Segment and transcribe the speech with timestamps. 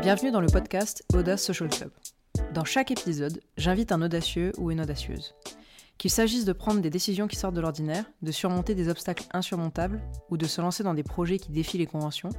[0.00, 1.90] Bienvenue dans le podcast Audace Social Club.
[2.54, 5.34] Dans chaque épisode, j'invite un audacieux ou une audacieuse.
[5.98, 10.00] Qu'il s'agisse de prendre des décisions qui sortent de l'ordinaire, de surmonter des obstacles insurmontables
[10.30, 12.30] ou de se lancer dans des projets qui défient les conventions,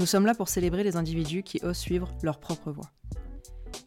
[0.00, 2.90] nous sommes là pour célébrer les individus qui osent suivre leur propre voie.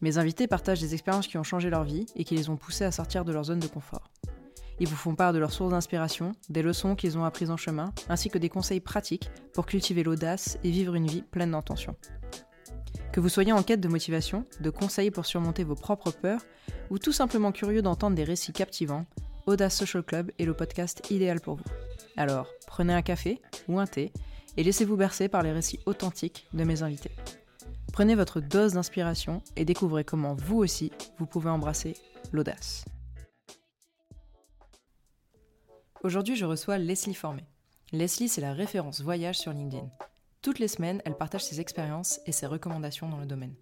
[0.00, 2.84] Mes invités partagent des expériences qui ont changé leur vie et qui les ont poussés
[2.84, 4.10] à sortir de leur zone de confort.
[4.78, 7.92] Ils vous font part de leurs sources d'inspiration, des leçons qu'ils ont apprises en chemin,
[8.08, 11.94] ainsi que des conseils pratiques pour cultiver l'audace et vivre une vie pleine d'intention.
[13.12, 16.42] Que vous soyez en quête de motivation, de conseils pour surmonter vos propres peurs,
[16.90, 19.04] ou tout simplement curieux d'entendre des récits captivants,
[19.46, 21.64] Audace Social Club est le podcast idéal pour vous.
[22.16, 24.12] Alors, prenez un café ou un thé
[24.56, 27.10] et laissez-vous bercer par les récits authentiques de mes invités.
[27.92, 31.94] Prenez votre dose d'inspiration et découvrez comment vous aussi, vous pouvez embrasser
[32.30, 32.84] l'audace.
[36.04, 37.44] Aujourd'hui, je reçois Leslie Formé.
[37.92, 39.90] Leslie, c'est la référence voyage sur LinkedIn.
[40.42, 43.54] Toutes les semaines, elle partage ses expériences et ses recommandations dans le domaine.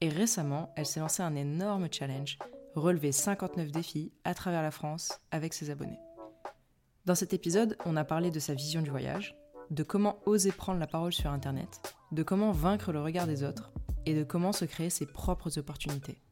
[0.00, 2.38] Et récemment, elle s'est lancée un énorme challenge,
[2.76, 5.98] relever 59 défis à travers la France avec ses abonnés.
[7.06, 9.36] Dans cet épisode, on a parlé de sa vision du voyage,
[9.70, 13.72] de comment oser prendre la parole sur Internet, de comment vaincre le regard des autres
[14.04, 16.22] et de comment se créer ses propres opportunités.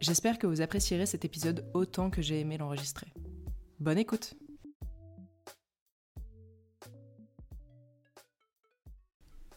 [0.00, 3.12] J'espère que vous apprécierez cet épisode autant que j'ai aimé l'enregistrer.
[3.78, 4.34] Bonne écoute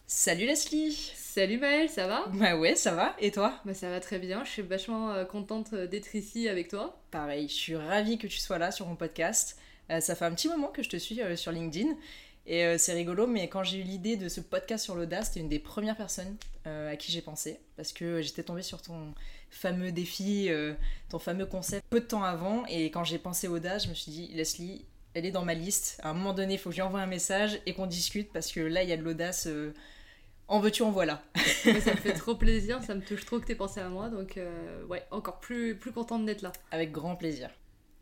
[0.06, 2.26] Salut Leslie Salut Maëlle, ça va?
[2.34, 3.58] Bah ouais, ça va, et toi?
[3.64, 7.00] Bah ça va très bien, je suis vachement euh, contente euh, d'être ici avec toi.
[7.10, 9.58] Pareil, je suis ravie que tu sois là sur mon podcast.
[9.90, 11.88] Euh, ça fait un petit moment que je te suis sur LinkedIn.
[12.46, 15.48] Et c'est rigolo, mais quand j'ai eu l'idée de ce podcast sur l'audace, c'était une
[15.48, 17.58] des premières personnes à qui j'ai pensé.
[17.74, 19.14] Parce que j'étais tombée sur ton
[19.48, 20.50] fameux défi,
[21.08, 22.66] ton fameux concept peu de temps avant.
[22.66, 26.00] Et quand j'ai pensé audace, je me suis dit, Leslie, elle est dans ma liste.
[26.02, 28.32] À un moment donné, il faut que je lui envoie un message et qu'on discute.
[28.32, 29.48] Parce que là, il y a de l'audace
[30.48, 31.22] en veux-tu, en voilà.
[31.36, 34.36] ça me fait trop plaisir, ça me touche trop que t'aies pensé à moi, donc
[34.36, 36.52] euh, ouais, encore plus, plus contente d'être là.
[36.70, 37.50] Avec grand plaisir.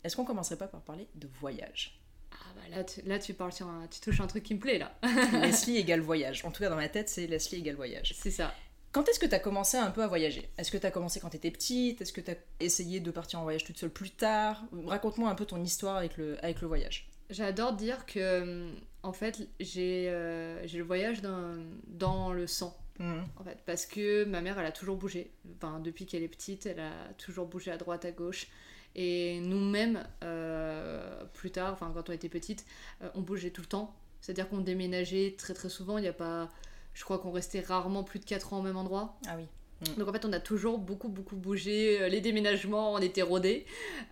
[0.03, 1.99] Est-ce qu'on commencerait pas par parler de voyage?
[2.33, 4.77] Ah bah là, tu, là tu, parles sur tu touches un truc qui me plaît
[4.77, 4.93] là.
[5.41, 6.43] Leslie égale voyage.
[6.43, 8.13] En tout cas, dans ma tête, c'est Leslie égale voyage.
[8.17, 8.53] C'est ça.
[8.93, 10.47] Quand est-ce que tu as commencé un peu à voyager?
[10.57, 11.99] Est-ce que tu as commencé quand tu étais petite?
[11.99, 14.63] Est-ce que tu as essayé de partir en voyage toute seule plus tard?
[14.85, 17.09] Raconte-moi un peu ton histoire avec le, avec le voyage.
[17.31, 18.69] J'adore dire que
[19.01, 22.77] en fait, j'ai euh, le voyage dans, dans le sang.
[22.99, 23.25] Mhm.
[23.37, 25.31] En fait, parce que ma mère, elle a toujours bougé.
[25.55, 28.47] Enfin, depuis qu'elle est petite, elle a toujours bougé à droite, à gauche.
[28.95, 32.63] Et nous-mêmes, euh, plus tard, enfin quand on était petite,
[33.01, 33.95] euh, on bougeait tout le temps.
[34.21, 35.97] C'est-à-dire qu'on déménageait très très souvent.
[35.97, 36.51] Il n'y a pas,
[36.93, 39.17] je crois qu'on restait rarement plus de 4 ans au même endroit.
[39.27, 39.47] Ah oui.
[39.81, 39.99] Mm.
[39.99, 42.01] Donc en fait, on a toujours beaucoup, beaucoup bougé.
[42.01, 43.65] Euh, les déménagements, on était rodés.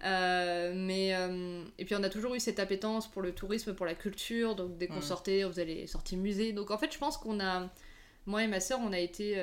[0.03, 3.85] Euh, mais, euh, et puis on a toujours eu cette appétence pour le tourisme, pour
[3.85, 4.55] la culture.
[4.55, 5.03] Donc dès qu'on mm.
[5.03, 6.53] sortait, on faisait les sorties musées.
[6.53, 7.69] Donc en fait, je pense qu'on a,
[8.25, 9.37] moi et ma soeur, on a été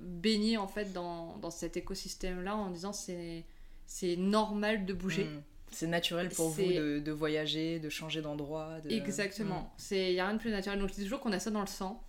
[0.00, 3.44] baignés en fait dans, dans cet écosystème-là en disant c'est
[3.88, 5.24] c'est normal de bouger.
[5.24, 5.42] Mm.
[5.72, 8.80] C'est naturel pour vous de, de, voyager, de changer d'endroit.
[8.82, 8.90] De...
[8.90, 9.74] Exactement.
[9.90, 10.78] Il n'y a rien de plus naturel.
[10.78, 12.02] Donc je dis toujours qu'on a ça dans le sang.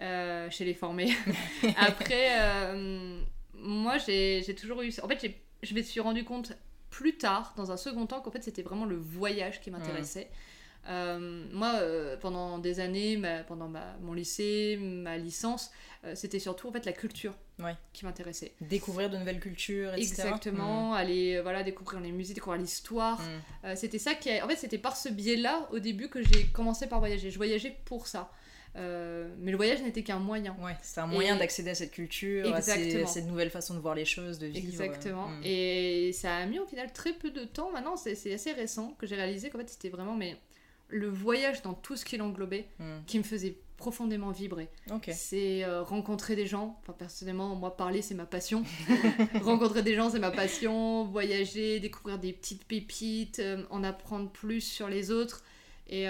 [0.00, 1.12] Euh, chez les formés.
[1.76, 3.20] Après, euh,
[3.54, 4.92] moi, j'ai toujours eu.
[5.02, 6.52] En fait, je me suis rendu compte
[6.88, 10.30] plus tard, dans un second temps, qu'en fait, c'était vraiment le voyage qui m'intéressait.
[10.88, 11.80] Euh, moi,
[12.20, 13.70] pendant des années, pendant
[14.00, 15.72] mon lycée, ma licence,
[16.14, 17.34] c'était surtout en fait la culture
[17.92, 18.52] qui m'intéressait.
[18.60, 20.12] Découvrir de nouvelles cultures, etc.
[20.12, 20.94] Exactement, mm.
[20.94, 23.20] aller voilà découvrir les musées, découvrir l'histoire.
[23.64, 23.74] Mm.
[23.74, 27.00] c'était ça qui, en fait, c'était par ce biais-là au début que j'ai commencé par
[27.00, 27.32] voyager.
[27.32, 28.30] Je voyageais pour ça.
[28.78, 30.56] Euh, mais le voyage n'était qu'un moyen.
[30.62, 34.04] Ouais, c'est un moyen d'accéder à cette culture, à, cette nouvelle façon de voir les
[34.04, 34.82] choses, de vivre.
[34.82, 35.28] Exactement.
[35.28, 35.40] Mm.
[35.44, 37.70] Et ça a mis au final très peu de temps.
[37.72, 40.36] Maintenant, c'est assez récent que j'ai réalisé qu'en fait, c'était vraiment mais,
[40.88, 42.98] le voyage dans tout ce qui l'englobait mm.
[43.06, 44.68] qui me faisait profondément vibrer.
[45.12, 46.78] C'est euh, rencontrer des gens.
[46.82, 48.64] Enfin, personnellement, moi, parler, c'est ma passion.
[49.42, 51.04] rencontrer des gens, c'est ma passion.
[51.04, 55.44] Voyager, découvrir des petites pépites, euh, en apprendre plus sur les autres.
[55.88, 56.06] Et,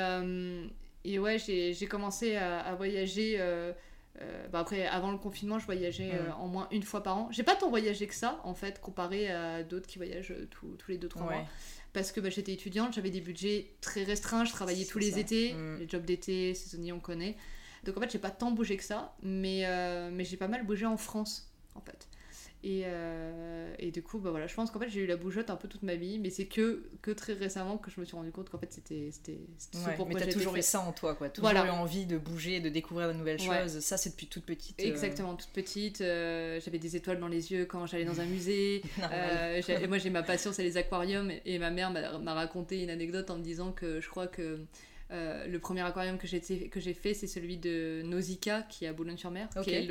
[1.04, 3.36] et ouais, j'ai commencé à, voyager.
[3.38, 3.72] Euh,
[4.20, 7.28] euh, bah après, avant le confinement, je voyageais euh, en moins une fois par an.
[7.30, 10.98] J'ai pas tant voyagé que ça, en fait, comparé à d'autres qui voyagent tous les
[10.98, 11.44] 2-3 mois.
[11.92, 15.54] Parce que bah, j'étais étudiante, j'avais des budgets très restreints, je travaillais tous les étés,
[15.54, 15.76] mm.
[15.78, 17.36] les jobs d'été, saisonniers, on connaît.
[17.84, 19.64] Donc en fait, j'ai pas tant bougé que ça, mais,
[20.12, 22.08] mais j'ai pas mal bougé en France, en fait.
[22.64, 25.48] Et, euh, et, du coup, bah voilà, je pense qu'en fait, j'ai eu la bougeotte
[25.48, 28.16] un peu toute ma vie, mais c'est que, que très récemment que je me suis
[28.16, 31.28] rendu compte qu'en fait, c'était ce ouais, Mais t'as toujours eu ça en toi, quoi.
[31.28, 33.78] Toujours eu envie de bouger, de découvrir de nouvelles choses.
[33.78, 34.80] Ça, c'est depuis toute petite.
[34.80, 34.88] Euh.
[34.88, 36.00] Exactement, toute petite.
[36.00, 38.82] Euh, j'avais des étoiles dans les yeux quand j'allais dans un musée.
[39.88, 41.30] moi, j'ai ma passion, c'est les aquariums.
[41.44, 44.58] Et ma mère m'a raconté une anecdote en me disant que je crois que
[45.10, 49.48] le premier aquarium que j'ai fait, c'est celui de Nausicaa, qui est à Boulogne-sur-Mer.
[49.64, 49.86] C'est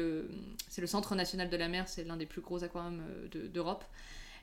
[0.82, 3.84] le Centre national de la mer, c'est l'un des plus gros aquariums d'Europe.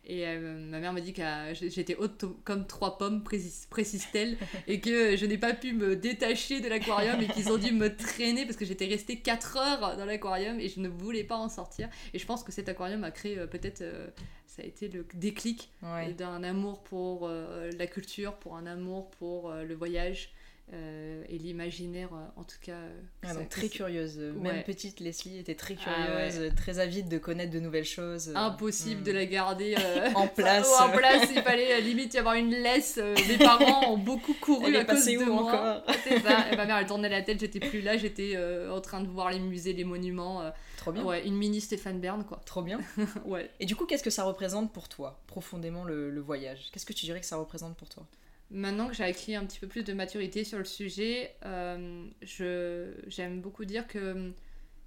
[0.06, 1.22] Et euh, ma mère m'a dit que
[1.52, 4.36] j'étais haute comme trois pommes, précise-t-elle,
[4.66, 7.94] et que je n'ai pas pu me détacher de l'aquarium et qu'ils ont dû me
[7.94, 11.48] traîner parce que j'étais restée 4 heures dans l'aquarium et je ne voulais pas en
[11.48, 11.88] sortir.
[12.12, 14.08] Et je pense que cet aquarium a créé euh, peut-être, euh,
[14.46, 15.72] ça a été le déclic
[16.18, 20.32] d'un amour pour la culture, pour un amour pour le voyage.
[20.72, 22.72] Euh, et l'imaginaire euh, en tout cas.
[22.72, 24.16] Euh, ah, très curieuse.
[24.16, 28.32] Même petite Leslie était très ah, curieuse, très avide de connaître de nouvelles choses.
[28.34, 29.76] Impossible de la garder
[30.14, 30.66] en place.
[30.80, 32.98] en place, il fallait limite y avoir une laisse.
[33.28, 35.42] mes parents ont beaucoup couru à cause de moi.
[35.42, 36.50] Encore C'est ça.
[36.50, 38.38] Et ma mère elle tournait la tête, j'étais plus là, j'étais
[38.70, 40.50] en train de voir les musées, les monuments.
[40.78, 41.04] Trop bien.
[41.04, 42.40] Ouais, une mini Stéphane Bern quoi.
[42.46, 42.80] Trop bien.
[43.26, 43.50] ouais.
[43.60, 46.70] Et du coup, qu'est-ce que ça représente pour toi, profondément le voyage?
[46.72, 48.06] Qu'est-ce que tu dirais que ça représente pour toi?
[48.50, 53.40] Maintenant que j'ai acquis un petit peu plus de maturité sur le sujet, euh, j'aime
[53.40, 54.34] beaucoup dire qu'il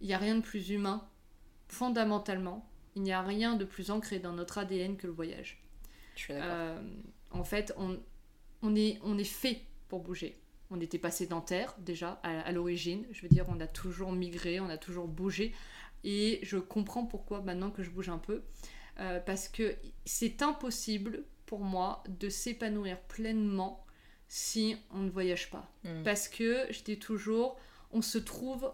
[0.01, 1.07] n'y a rien de plus humain,
[1.68, 2.69] fondamentalement.
[2.95, 5.62] Il n'y a rien de plus ancré dans notre ADN que le voyage.
[6.15, 6.50] Je suis d'accord.
[6.50, 6.81] Euh,
[7.31, 8.00] en fait, on,
[8.62, 10.39] on, est, on est fait pour bouger.
[10.69, 13.06] On était pas sédentaire déjà à, l'origine.
[13.12, 15.54] Je veux dire, on a toujours migré, on a toujours bougé.
[16.04, 18.44] Et je comprends pourquoi maintenant que je bouge un peu.
[19.00, 19.75] Euh, parce que
[20.06, 23.83] c'est impossible pour moi de s'épanouir pleinement
[24.27, 25.67] si on ne voyage pas.
[25.83, 26.03] Mm.
[26.03, 27.57] Parce que je dis toujours,
[27.91, 28.71] on se trouve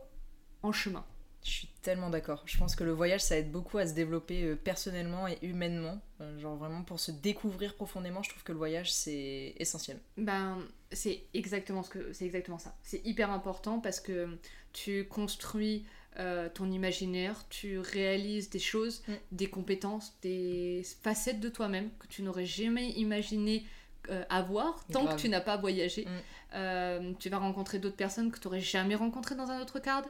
[0.64, 1.06] en chemin.
[1.44, 2.42] Je suis tellement d'accord.
[2.46, 6.02] Je pense que le voyage, ça aide beaucoup à se développer euh, personnellement et humainement.
[6.22, 10.00] Euh, genre vraiment pour se découvrir profondément, je trouve que le voyage, c'est essentiel.
[10.18, 10.60] Ben,
[10.92, 12.78] c'est exactement, ce que, c'est exactement ça.
[12.82, 14.38] C'est hyper important parce que
[14.72, 15.86] tu construis
[16.20, 19.14] euh, ton imaginaire, tu réalises des choses, mm.
[19.32, 23.66] des compétences, des facettes de toi-même que tu n'aurais jamais imaginé
[24.10, 26.06] euh, avoir tant que tu n'as pas voyagé.
[26.06, 26.10] Mm.
[26.54, 30.10] Euh, tu vas rencontrer d'autres personnes que tu n'aurais jamais rencontrées dans un autre cadre.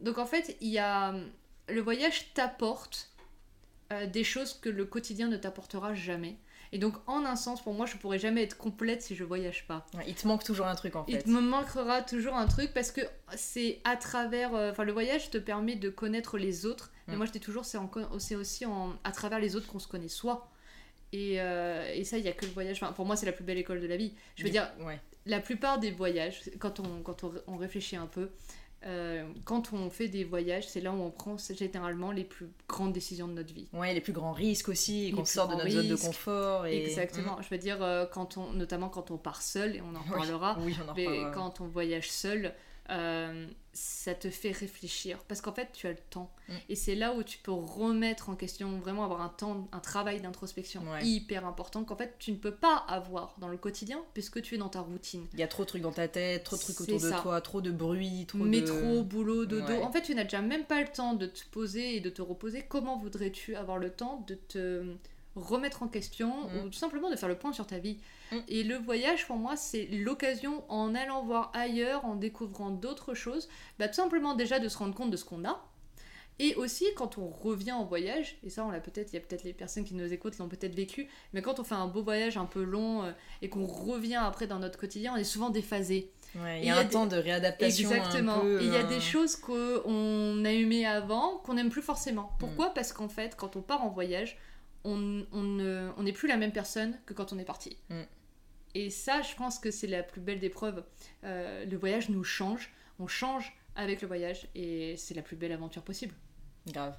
[0.00, 1.14] donc en fait, il y a...
[1.68, 3.10] le voyage t'apporte
[4.12, 6.36] des choses que le quotidien ne t'apportera jamais.
[6.74, 9.64] Et donc, en un sens, pour moi, je pourrais jamais être complète si je voyage
[9.68, 9.86] pas.
[10.08, 11.22] il te manque toujours un truc en fait.
[11.24, 13.00] Il me manquera toujours un truc parce que
[13.36, 14.56] c'est à travers.
[14.56, 16.90] Euh, enfin, le voyage te permet de connaître les autres.
[17.06, 17.16] Mais mm.
[17.16, 20.50] moi, je dis toujours, c'est aussi en, à travers les autres qu'on se connaît soi.
[21.12, 22.82] Et, euh, et ça, il n'y a que le voyage.
[22.82, 24.12] Enfin, pour moi, c'est la plus belle école de la vie.
[24.34, 24.68] Je veux dire,
[25.26, 28.30] la plupart des voyages, quand on, quand on réfléchit un peu,
[28.86, 32.92] euh, quand on fait des voyages, c'est là où on prend généralement les plus grandes
[32.92, 33.66] décisions de notre vie.
[33.72, 36.66] Ouais, les plus grands risques aussi, qu'on sort de notre zone de confort.
[36.66, 36.84] Et...
[36.84, 37.38] Exactement.
[37.38, 37.42] Mm.
[37.42, 40.58] Je veux dire, euh, quand on, notamment quand on part seul, et on en parlera,
[40.60, 42.52] oui, on en mais quand on voyage seul,
[42.90, 45.18] euh, ça te fait réfléchir.
[45.26, 46.30] Parce qu'en fait tu as le temps.
[46.48, 46.52] Mm.
[46.68, 50.20] et c'est là où tu peux remettre en question vraiment avoir un temps un travail
[50.20, 54.54] d'introspection hyper important qu'en fait tu ne peux pas avoir dans le quotidien puisque tu
[54.54, 55.26] es dans ta routine.
[55.32, 57.40] Il y a trop de trucs dans ta tête trop de trucs autour de toi
[57.40, 59.82] trop de bruit trop métro boulot dodo.
[59.82, 62.22] En fait tu n'as déjà même pas le temps de te poser et de te
[62.22, 62.64] reposer.
[62.68, 64.84] Comment voudrais-tu avoir le temps de te
[65.36, 66.58] remettre en question mm.
[66.58, 67.98] ou tout simplement de faire le point sur ta vie.
[68.32, 68.36] Mm.
[68.48, 73.48] Et le voyage, pour moi, c'est l'occasion, en allant voir ailleurs, en découvrant d'autres choses,
[73.78, 75.64] bah, tout simplement déjà de se rendre compte de ce qu'on a.
[76.40, 79.20] Et aussi, quand on revient en voyage, et ça, on l'a peut-être, il y a
[79.20, 82.02] peut-être les personnes qui nous écoutent l'ont peut-être vécu, mais quand on fait un beau
[82.02, 85.50] voyage un peu long euh, et qu'on revient après dans notre quotidien, on est souvent
[85.50, 86.10] déphasé.
[86.34, 87.88] il y a un temps de réadaptation.
[87.88, 88.42] Exactement.
[88.42, 92.32] et il y a des euh, choses qu'on a aimées avant qu'on n'aime plus forcément.
[92.40, 92.70] Pourquoi?
[92.70, 92.74] Mm.
[92.74, 94.36] Parce qu'en fait, quand on part en voyage,
[94.84, 97.76] on, on n'est plus la même personne que quand on est parti.
[97.88, 98.02] Mm.
[98.74, 100.84] Et ça, je pense que c'est la plus belle des preuves.
[101.22, 105.52] Euh, le voyage nous change, on change avec le voyage et c'est la plus belle
[105.52, 106.14] aventure possible.
[106.66, 106.96] Grave.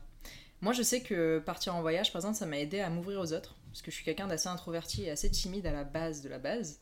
[0.61, 3.33] Moi, je sais que partir en voyage, par exemple, ça m'a aidé à m'ouvrir aux
[3.33, 6.29] autres, parce que je suis quelqu'un d'assez introverti et assez timide à la base de
[6.29, 6.79] la base.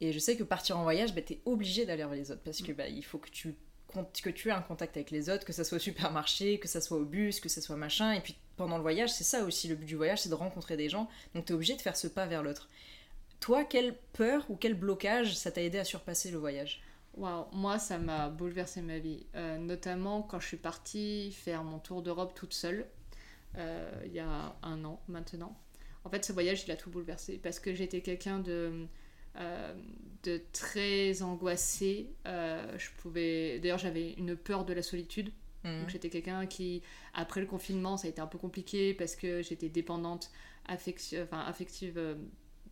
[0.00, 2.62] Et je sais que partir en voyage, bah, t'es obligé d'aller vers les autres, parce
[2.62, 3.54] que bah, il faut que tu
[4.22, 6.80] que tu aies un contact avec les autres, que ça soit au supermarché, que ça
[6.80, 8.12] soit au bus, que ça soit machin.
[8.12, 10.76] Et puis pendant le voyage, c'est ça aussi le but du voyage, c'est de rencontrer
[10.76, 11.08] des gens.
[11.34, 12.68] Donc tu es obligé de faire ce pas vers l'autre.
[13.40, 16.82] Toi, quelle peur ou quel blocage ça t'a aidé à surpasser le voyage?
[17.14, 19.26] Waouh, moi ça m'a bouleversé ma vie.
[19.34, 22.86] Euh, notamment quand je suis partie faire mon tour d'Europe toute seule,
[23.58, 25.56] euh, il y a un an maintenant.
[26.04, 28.86] En fait, ce voyage, il a tout bouleversé parce que j'étais quelqu'un de
[29.36, 29.74] euh,
[30.24, 32.10] de très angoissée.
[32.26, 33.58] Euh, je pouvais...
[33.58, 35.32] D'ailleurs, j'avais une peur de la solitude.
[35.64, 36.82] Donc j'étais quelqu'un qui,
[37.14, 40.30] après le confinement, ça a été un peu compliqué parce que j'étais dépendante
[40.66, 42.14] affective, enfin, affective euh,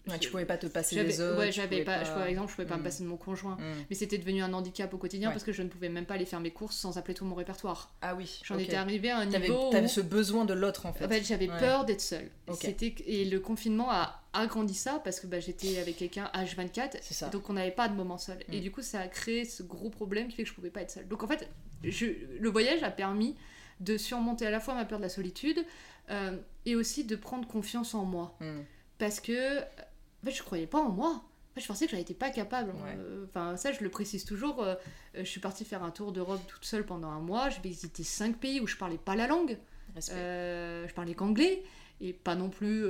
[0.09, 1.39] Ouais, tu pouvais pas te passer des autres.
[1.39, 2.85] Ouais, j'avais pas, par exemple, je pouvais pas me mm.
[2.85, 3.57] passer de mon conjoint.
[3.57, 3.85] Mm.
[3.91, 6.25] Mais c'était devenu un handicap au quotidien parce que je ne pouvais même pas aller
[6.25, 7.93] faire mes courses sans appeler tout mon répertoire.
[8.01, 8.41] Ah oui.
[8.45, 9.71] J'en étais arrivée à un niveau.
[9.71, 11.05] T'avais ce besoin de l'autre en fait.
[11.05, 12.31] En fait, j'avais peur d'être seule.
[12.55, 17.51] C'était et le confinement a agrandi ça parce que bah, j'étais avec quelqu'un H24, donc
[17.51, 18.39] on n'avait pas de moment seul.
[18.51, 18.63] Et mm.
[18.63, 20.91] du coup, ça a créé ce gros problème qui fait que je pouvais pas être
[20.91, 21.09] seule.
[21.09, 21.49] Donc en fait,
[21.85, 22.07] je,
[22.39, 23.37] le voyage a permis
[23.81, 25.65] de surmonter à la fois ma peur de la solitude
[26.11, 28.37] euh, et aussi de prendre confiance en moi.
[28.41, 28.61] Mm.
[28.99, 31.23] Parce que en fait, je croyais pas en moi.
[31.57, 32.73] je pensais que j'étais pas capable.
[32.87, 34.63] Euh, enfin, ça, je le précise toujours.
[34.63, 34.75] Euh,
[35.15, 37.49] je suis partie faire un tour d'Europe toute seule pendant un mois.
[37.49, 39.57] J'ai visité cinq pays où je parlais pas la langue.
[39.97, 41.63] je parlais qu'anglais
[42.03, 42.87] et pas non plus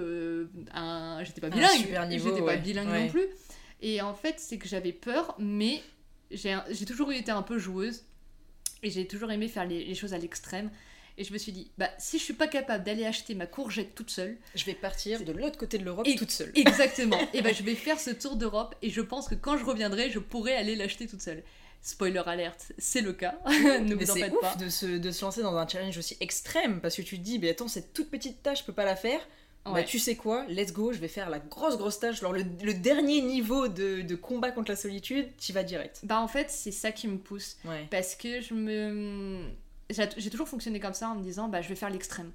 [0.73, 3.27] un j'étais pas bilingue j'étais pas bilingue non plus
[3.83, 5.83] et en fait c'est que j'avais peur mais
[6.31, 8.05] j'ai toujours été un peu joueuse
[8.83, 10.71] et j'ai toujours aimé faire les, choses à l'extrême.
[11.19, 13.95] Et je me suis dit, bah, si je suis pas capable d'aller acheter ma courgette
[13.95, 16.53] toute seule, je vais partir de l'autre côté de l'Europe toute seule.
[16.55, 17.19] Exactement.
[17.35, 20.11] et bah, je vais faire ce tour d'Europe et je pense que quand je reviendrai,
[20.11, 21.43] je pourrai aller l'acheter toute seule.
[21.83, 23.39] Spoiler alerte, c'est le cas.
[23.47, 24.55] ne vous en faites ouf pas.
[24.57, 27.39] De se, de se lancer dans un challenge aussi extrême parce que tu te dis,
[27.39, 29.21] mais attends, cette toute petite tâche, je peux pas la faire.
[29.65, 32.23] Bah, tu sais quoi, let's go, je vais faire la grosse grosse tâche.
[32.23, 36.01] Le, dernier niveau de, de, combat contre la solitude, tu vas direct.
[36.03, 37.59] Bah en fait, c'est ça qui me pousse.
[37.91, 39.45] Parce que je me...
[39.91, 42.33] J'ai toujours fonctionné comme ça en me disant, bah je vais faire l'extrême.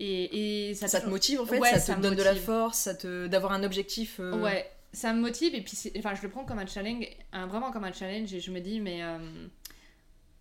[0.00, 2.94] Et, et, ça, ça te motive en fait, ça te donne de la force, ça
[2.94, 4.16] te d'avoir un objectif.
[4.18, 7.70] Euh, ouais, ça me motive et puis enfin je le prends comme un challenge, vraiment
[7.70, 9.46] comme un challenge et je me dis mais euh,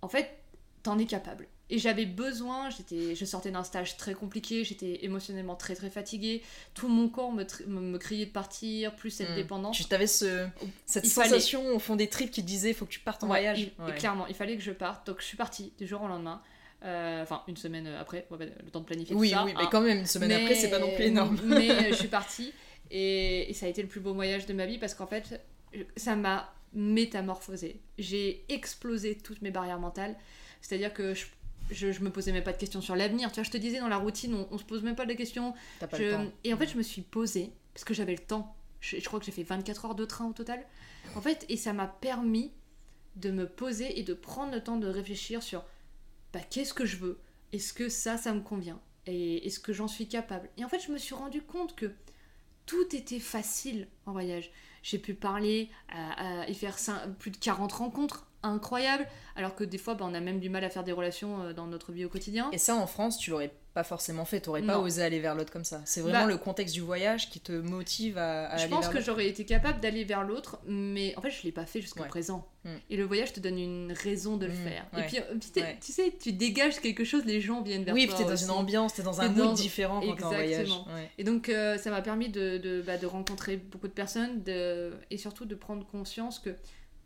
[0.02, 0.40] en fait
[0.82, 1.48] t'en es capable.
[1.70, 6.44] Et j'avais besoin, j'étais, je sortais d'un stage très compliqué, j'étais émotionnellement très très fatiguée,
[6.74, 9.36] tout mon corps me, me, criait de partir, plus cette hmm.
[9.36, 9.88] dépendance.
[9.88, 10.48] Tu avais ce,
[10.86, 13.72] cette sensation au fond des tripes qui disait faut que tu partes en voyage.
[13.88, 16.42] Et clairement, il fallait que je parte, donc je suis partie du jour au lendemain.
[16.84, 19.46] Euh, enfin, une semaine après, le temps de planifier oui, tout ça.
[19.46, 19.70] Oui, mais hein.
[19.72, 21.40] quand même, une semaine après, c'est pas non plus énorme.
[21.46, 22.52] mais euh, je suis partie
[22.92, 25.42] et, et, ça a été le plus beau voyage de ma vie parce qu'en fait,
[25.96, 27.80] ça m'a métamorphosée.
[27.98, 30.16] J'ai explosé toutes mes barrières mentales.
[30.62, 31.26] C'est-à-dire que je
[31.74, 33.30] je, je me posais même pas de questions sur l'avenir.
[33.32, 35.14] Tu vois, je te disais, dans la routine, on, on se pose même pas de
[35.14, 35.54] questions.
[35.80, 36.32] Pas le temps.
[36.44, 38.56] Et en fait, je me suis posée, parce que j'avais le temps.
[38.80, 40.66] Je, crois que j'ai fait 24 heures de train au total.
[41.16, 42.52] En fait, et ça m'a permis
[43.16, 45.64] de me poser et de prendre le temps de réfléchir sur
[46.34, 47.20] bah, qu'est-ce que je veux?
[47.54, 48.82] Est-ce que ça, ça me convient?
[49.06, 50.50] Et est-ce que j'en suis capable?
[50.58, 51.92] Et en fait, je me suis rendu compte que
[52.66, 54.52] tout était facile en voyage.
[54.82, 55.70] J'ai pu parler
[56.48, 56.78] et faire
[57.20, 60.64] plus de 40 rencontres incroyables, alors que des fois, bah, on a même du mal
[60.64, 62.50] à faire des relations euh, dans notre vie au quotidien.
[62.52, 65.52] Et ça, en France, tu l'aurais pas forcément fait, t'aurais pas osé aller vers l'autre
[65.52, 65.82] comme ça.
[65.86, 69.02] C'est vraiment bah, le contexte du voyage qui te motive à, à Je pense que
[69.02, 72.48] j'aurais été capable d'aller vers l'autre, mais en fait je l'ai pas fait jusqu'à présent.
[72.66, 72.70] Mm.
[72.92, 74.86] Et le voyage te donne une raison de le mm, faire.
[74.96, 75.18] Et puis
[75.82, 78.02] tu sais, tu dégages quelque chose, les gens viennent vers toi.
[78.02, 80.70] Oui, puis t'es dans une ambiance, t'es dans un mood différent quand t'es en voyage.
[81.18, 84.92] Et donc euh, ça m'a permis de, de, bah, de, rencontrer beaucoup de personnes de...
[85.10, 86.52] et surtout de prendre conscience que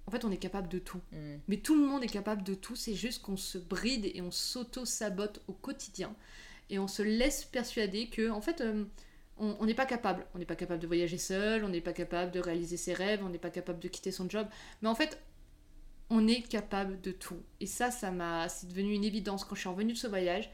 [0.08, 1.02] en fait, on est capable de tout.
[1.12, 1.36] Mm.
[1.48, 4.32] Mais tout le monde est capable de tout, c'est juste qu'on se bride et on
[4.32, 6.16] s'auto-sabote au quotidien
[6.70, 8.84] et on se laisse persuader que en fait euh,
[9.40, 10.26] on n'est pas capable.
[10.34, 13.22] On n'est pas capable de voyager seul, on n'est pas capable de réaliser ses rêves,
[13.24, 14.48] on n'est pas capable de quitter son job.
[14.82, 15.22] Mais en fait,
[16.10, 17.38] on est capable de tout.
[17.60, 20.50] Et ça, ça m'a, c'est devenu une évidence quand je suis revenue de ce voyage.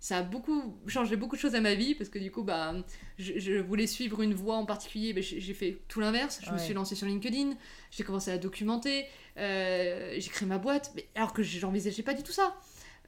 [0.00, 2.74] Ça a beaucoup changé beaucoup de choses à ma vie parce que du coup, bah,
[3.18, 6.40] je, voulais suivre une voie en particulier, mais j'ai fait tout l'inverse.
[6.44, 7.56] Je me suis lancée sur LinkedIn,
[7.90, 12.22] j'ai commencé à documenter, euh, j'ai créé ma boîte, mais alors que j'envisageais pas du
[12.22, 12.56] tout ça.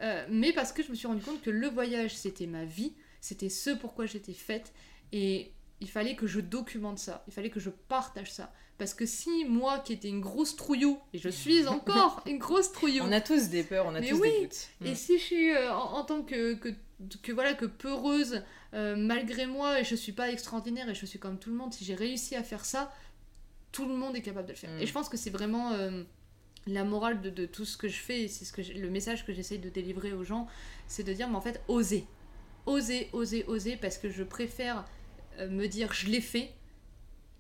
[0.03, 2.95] Euh, mais parce que je me suis rendu compte que le voyage, c'était ma vie,
[3.21, 4.73] c'était ce pourquoi j'étais faite,
[5.13, 8.53] et il fallait que je documente ça, il fallait que je partage ça.
[8.79, 12.73] Parce que si moi, qui étais une grosse trouillou, et je suis encore une grosse
[12.73, 13.05] trouillou...
[13.05, 14.69] On a tous des peurs, on a tous des doutes.
[14.85, 14.95] Et mm.
[14.95, 16.71] si je suis euh, en, tant que, que,
[17.23, 21.19] que, voilà, que peureuse, euh, malgré moi, et je suis pas extraordinaire, et je suis
[21.19, 22.91] comme tout le monde, si j'ai réussi à faire ça,
[23.71, 24.71] tout le monde est capable de le faire.
[24.71, 24.81] Mm.
[24.81, 25.77] Et je pense que c'est vraiment
[26.67, 29.59] la morale de, tout ce que je fais, c'est ce que le message que j'essaye
[29.59, 30.47] de délivrer aux gens,
[30.87, 32.07] c'est de dire, mais en fait, oser.
[32.67, 34.83] Oser, oser, oser, parce que je préfère euh,
[35.49, 36.53] me dire je l'ai fait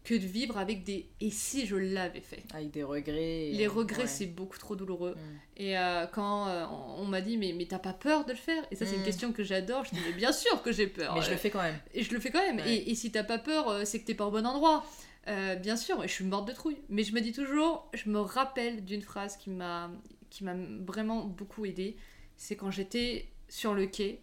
[0.02, 2.42] que de vivre avec des et si je l'avais fait?
[2.54, 3.50] Avec des regrets.
[3.52, 5.14] Les regrets, c'est beaucoup trop douloureux.
[5.14, 5.60] Mm.
[5.62, 6.64] Et euh, quand euh,
[6.96, 8.64] on m'a dit, mais, mais t'as pas peur de le faire?
[8.70, 9.04] Et ça, c'est une mm.
[9.04, 9.84] question que j'adore.
[9.84, 11.14] Je dis, mais bien sûr que j'ai peur.
[11.14, 11.78] mais je le fais quand même.
[11.92, 12.60] Et je le fais quand même.
[12.66, 14.84] Et, et, si t'as pas peur, c'est que t'es pas au bon endroit.
[15.28, 16.78] Euh, bien sûr, je suis morte de trouille.
[16.88, 19.90] Mais je me dis toujours, je me rappelle d'une phrase qui m'a
[20.30, 20.54] qui m'a
[20.86, 21.96] vraiment beaucoup aidée.
[22.36, 24.22] C'est quand j'étais sur le quai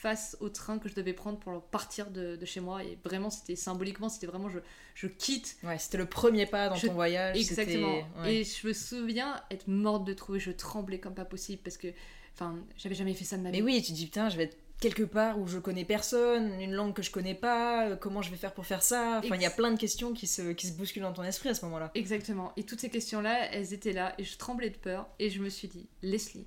[0.00, 2.84] face au train que je devais prendre pour partir de, chez moi.
[2.84, 4.60] Et vraiment, c'était symboliquement, c'était vraiment je,
[4.94, 5.56] je quitte.
[5.64, 7.36] Ouais, c'était le premier pas dans ton voyage.
[7.36, 8.04] Exactement.
[8.24, 10.38] Et je me souviens être morte de trouille.
[10.38, 11.88] Je tremblais comme pas possible parce que,
[12.34, 13.60] enfin, j'avais jamais fait ça de ma vie.
[13.60, 16.72] Mais oui, tu dis, putain, je vais être quelque part où je connais personne, une
[16.72, 19.20] langue que je connais pas, euh, comment je vais faire pour faire ça?
[19.24, 21.48] Enfin, il y a plein de questions qui se, qui se bousculent dans ton esprit
[21.48, 21.90] à ce moment-là.
[21.96, 22.52] Exactement.
[22.56, 25.48] Et toutes ces questions-là, elles étaient là et je tremblais de peur et je me
[25.48, 26.46] suis dit, Leslie,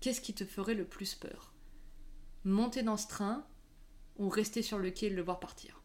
[0.00, 1.49] qu'est-ce qui te ferait le plus peur?
[2.44, 3.44] Monter dans ce train
[4.16, 5.82] ou rester sur le quai et le voir partir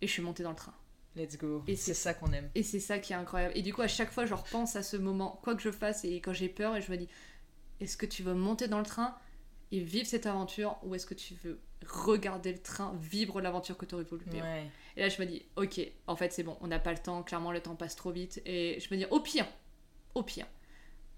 [0.00, 0.74] Et je suis montée dans le train.
[1.16, 1.64] Let's go.
[1.66, 2.50] Et c'est ça qu'on aime.
[2.54, 3.52] Et c'est ça qui est incroyable.
[3.56, 6.04] Et du coup, à chaque fois, je repense à ce moment, quoi que je fasse,
[6.04, 7.08] et quand j'ai peur, et je me dis,
[7.80, 9.16] est-ce que tu veux monter dans le train
[9.72, 13.86] et vivre cette aventure, ou est-ce que tu veux regarder le train, vivre l'aventure que
[13.86, 14.46] tu aurais voulu vivre?
[14.96, 17.22] Et là, je me dis, ok, en fait, c'est bon, on n'a pas le temps,
[17.22, 18.40] clairement, le temps passe trop vite.
[18.46, 19.46] Et je me dis, au pire,
[20.14, 20.46] au pire,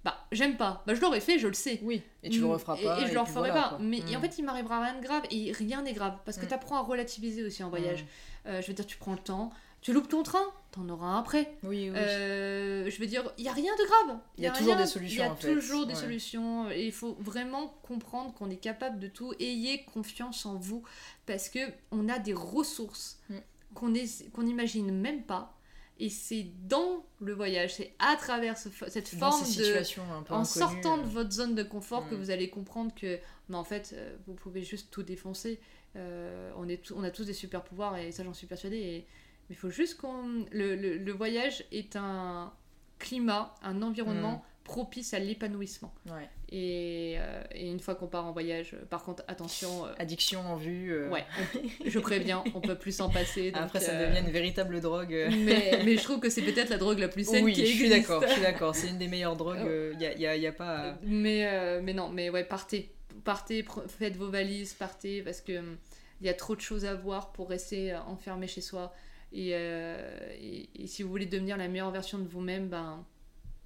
[0.05, 0.83] bah j'aime pas.
[0.87, 1.81] Bah je l'aurais fait je le sais.
[1.83, 2.03] Oui.
[2.23, 3.79] Et tu le referas pas et, je le referai pas.
[3.81, 4.23] mais en mm.
[4.23, 6.17] fait il m'arrivera rien de grave et rien n'est grave.
[6.25, 6.49] Parce que mm.
[6.49, 8.03] tu apprends à relativiser aussi en voyage.
[8.03, 8.49] Mm.
[8.49, 9.51] euh, je veux dire tu prends le temps.
[9.81, 11.55] Tu loupes ton train t'en auras un après.
[11.65, 11.97] Oui, oui.
[11.97, 14.19] Euh, je veux dire il y a rien de grave.
[14.39, 16.71] Il y, a, toujours des solutions il y a toujours des solutions.
[16.71, 19.35] Et il faut vraiment comprendre qu'on est capable de tout.
[19.39, 20.83] Ayez confiance en vous.
[21.27, 23.21] Parce que on a des ressources
[23.75, 23.93] qu'on
[24.33, 25.59] qu'on n'imagine même pas
[25.99, 30.33] et c'est dans le voyage, c'est à travers cette forme de...
[30.33, 31.07] en sortant de euh.
[31.07, 32.19] votre zone de confort que mm.
[32.19, 33.19] vous allez comprendre que,
[33.49, 35.61] mais en fait, euh, vous pouvez juste tout défoncer.
[35.95, 38.79] Euh, on, est on a tous des super pouvoirs et ça j'en suis persuadée.
[38.79, 39.07] Et...
[39.49, 40.47] Mais il faut juste qu'on...
[40.51, 42.53] Le, le, voyage est un
[42.99, 45.93] climat, un environnement mm propice à l'épanouissement.
[46.51, 49.87] Et, euh, et, une fois qu'on part en voyage, euh, par contre, attention.
[49.87, 51.09] Euh, Addiction en vue.
[51.09, 51.25] Ouais,
[51.87, 53.53] je préviens, on peut plus s'en passer.
[53.55, 55.11] Après, ça devient une véritable drogue.
[55.31, 57.75] mais, mais, je trouve que c'est peut-être la drogue la plus saine oui, qui je
[57.75, 58.75] suis d'accord, je suis d'accord.
[58.75, 59.67] C'est une des meilleures drogues.
[59.93, 60.99] Il n'y a, y a, y a, pas.
[61.03, 62.93] Mais, mais non, mais ouais, partez.
[63.25, 63.65] Partez,
[63.99, 65.63] faites vos valises, partez, parce que
[66.21, 68.95] il y a trop de choses à voir pour rester enfermé chez soi.
[69.33, 73.05] Et, et, et si vous voulez devenir la meilleure version de vous-même, ben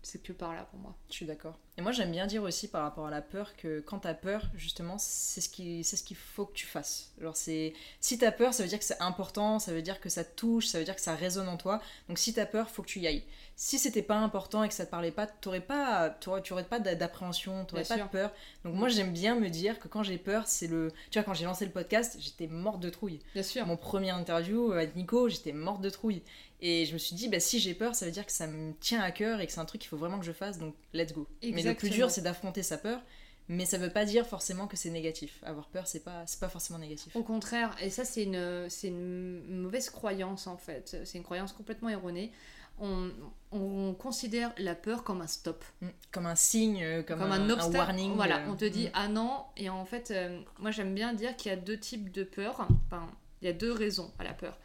[0.06, 0.94] c'est que par là pour moi.
[1.08, 1.58] Je suis d'accord.
[1.78, 4.42] Et moi j'aime bien dire aussi par rapport à la peur que quand t'as peur,
[4.54, 7.12] justement, c'est ce qui c'est ce qu'il faut que tu fasses.
[7.20, 10.08] Genre c'est si t'as peur, ça veut dire que c'est important, ça veut dire que
[10.08, 11.82] ça te touche, ça veut dire que ça résonne en toi.
[12.08, 13.24] Donc si t'as peur, faut que tu y ailles
[13.56, 16.78] si c'était pas important et que ça te parlait pas, t'aurais pas, tu aurais pas
[16.78, 18.30] d'appréhension, t'aurais pas de peur.
[18.64, 21.32] Donc moi j'aime bien me dire que quand j'ai peur, c'est le, tu vois quand
[21.32, 23.18] j'ai lancé le podcast, j'étais morte de trouille.
[23.32, 23.66] Bien sûr.
[23.66, 26.22] Mon premier interview avec Nico, j'étais morte de trouille.
[26.66, 28.72] Et je me suis dit, bah, si j'ai peur, ça veut dire que ça me
[28.80, 30.74] tient à cœur et que c'est un truc qu'il faut vraiment que je fasse, donc
[30.94, 31.26] let's go.
[31.42, 33.00] Mais le plus dur, c'est d'affronter sa peur.
[33.48, 35.38] Mais ça veut pas dire forcément que c'est négatif.
[35.44, 37.14] Avoir peur, c'est pas, pas forcément négatif.
[37.14, 40.96] Au contraire, et ça, c'est une, une mauvaise croyance en fait.
[41.04, 42.32] C'est une croyance complètement erronée
[42.78, 45.64] on, considère la peur comme un stop.
[45.80, 45.86] Mm.
[46.12, 48.14] Comme un signe, euh, comme, un, warning.
[48.14, 48.92] Voilà, euh, on te dit mm.
[48.94, 52.12] ah non, et en fait, euh, moi j'aime bien dire qu'il y a deux types
[52.12, 52.66] de peur.
[52.86, 53.08] Enfin,
[53.42, 54.58] il y a deux raisons à la peur.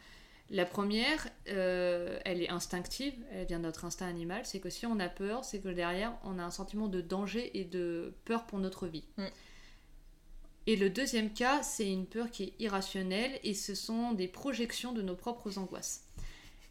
[0.52, 4.42] La première, elle est instinctive, elle vient de notre instinct animal.
[4.44, 7.58] C'est que si on a peur, c'est que derrière, on a un sentiment de danger
[7.58, 9.04] et de peur pour notre vie.
[9.16, 9.24] Mm.
[10.66, 14.92] Et le deuxième cas, c'est une peur qui est irrationnelle et ce sont des projections
[14.92, 16.04] de nos propres angoisses.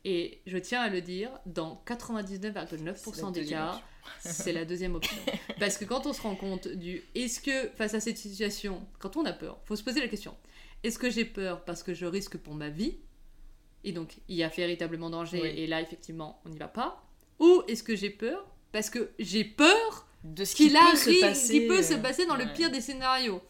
[0.05, 3.81] Et je tiens à le dire, dans 99,9% des cas,
[4.19, 5.17] c'est la deuxième option.
[5.59, 9.17] Parce que quand on se rend compte du est-ce que face à cette situation, quand
[9.17, 10.35] on a peur, faut se poser la question
[10.83, 12.95] est-ce que j'ai peur parce que je risque pour ma vie
[13.83, 17.03] Et donc il y a véritablement danger et là effectivement on n'y va pas
[17.39, 18.45] Ou est-ce que j'ai peur?
[18.71, 22.35] Parce que j'ai peur de ce qui, peut, se passer, qui peut se passer dans
[22.35, 23.41] le pire des scénarios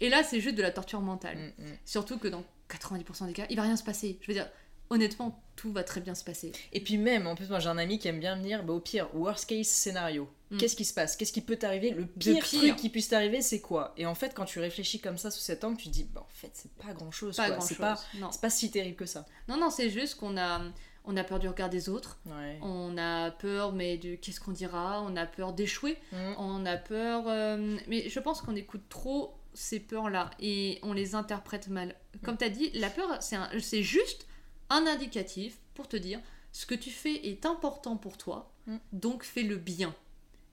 [0.00, 1.54] Et là c'est juste de la torture mentale.
[1.58, 1.78] Mm, mm.
[1.84, 4.18] Surtout que dans 90% des cas, il va rien se passer.
[4.20, 4.48] Je veux dire,
[4.90, 6.52] honnêtement, tout va très bien se passer.
[6.72, 8.74] Et puis même, en plus, moi j'ai un ami qui aime bien me dire, bah,
[8.74, 10.28] au pire, worst case scénario.
[10.50, 10.58] Mm.
[10.58, 11.16] Qu'est-ce qui se passe?
[11.16, 11.90] Qu'est-ce qui peut t'arriver?
[11.90, 13.94] Le pire, truc qui puisse t'arriver, c'est quoi?
[13.96, 16.22] Et en fait, quand tu réfléchis comme ça sous cet angle, tu te dis, bah,
[16.22, 17.40] en fait, c'est pas grand-chose.
[17.60, 17.98] C'est pas,
[18.42, 19.24] pas si terrible que ça.
[19.48, 20.60] Non, non, c'est juste qu'on a...
[21.06, 22.20] On a peur du regard des autres,
[22.60, 26.34] on a peur mais de qu'est-ce qu'on dira, on a peur d'échouer, mm.
[26.36, 27.24] on a peur...
[27.26, 31.94] Euh, mais je pense qu'on écoute trop ces peurs-là et on les interprète mal.
[32.22, 32.38] Comme mm.
[32.38, 34.26] tu as dit, la peur, c'est juste
[34.70, 36.20] un indicatif pour te dire
[36.52, 38.76] ce que tu fais est important pour toi, mm.
[38.92, 39.94] donc fais le bien.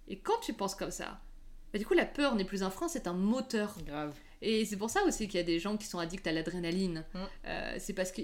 [0.08, 1.20] Et quand tu penses comme ça,
[1.72, 3.78] bah, du coup la peur n'est plus un frein, c'est un moteur.
[3.86, 4.16] Grave.
[4.42, 7.04] Et c'est pour ça aussi qu'il y a des gens qui sont addicts à l'adrénaline.
[7.14, 7.20] Mm.
[7.46, 8.22] Euh, c'est parce que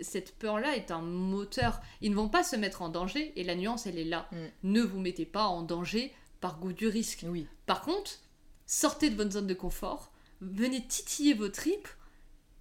[0.00, 1.80] cette peur-là est un moteur.
[2.00, 4.28] Ils ne vont pas se mettre en danger, et la nuance, elle est là.
[4.32, 4.36] Mm.
[4.64, 7.24] Ne vous mettez pas en danger par goût du risque.
[7.28, 7.46] Oui.
[7.66, 8.18] Par contre,
[8.66, 11.88] sortez de votre zone de confort, venez titiller vos tripes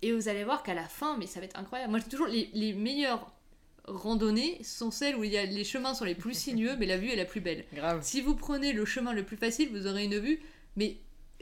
[0.02, 1.92] et vous allez voir qu'à la fin, mais ça va être incroyable.
[1.92, 3.32] Moi, j'ai toujours les, les meilleures
[3.86, 6.98] randonnées sont celles où il y a, les chemins sont les plus sinueux, mais la
[6.98, 7.66] vue est la plus belle.
[7.74, 8.00] Grave.
[8.04, 10.40] Si vous prenez le chemin le plus facile, vous aurez une vue,
[10.76, 10.98] mais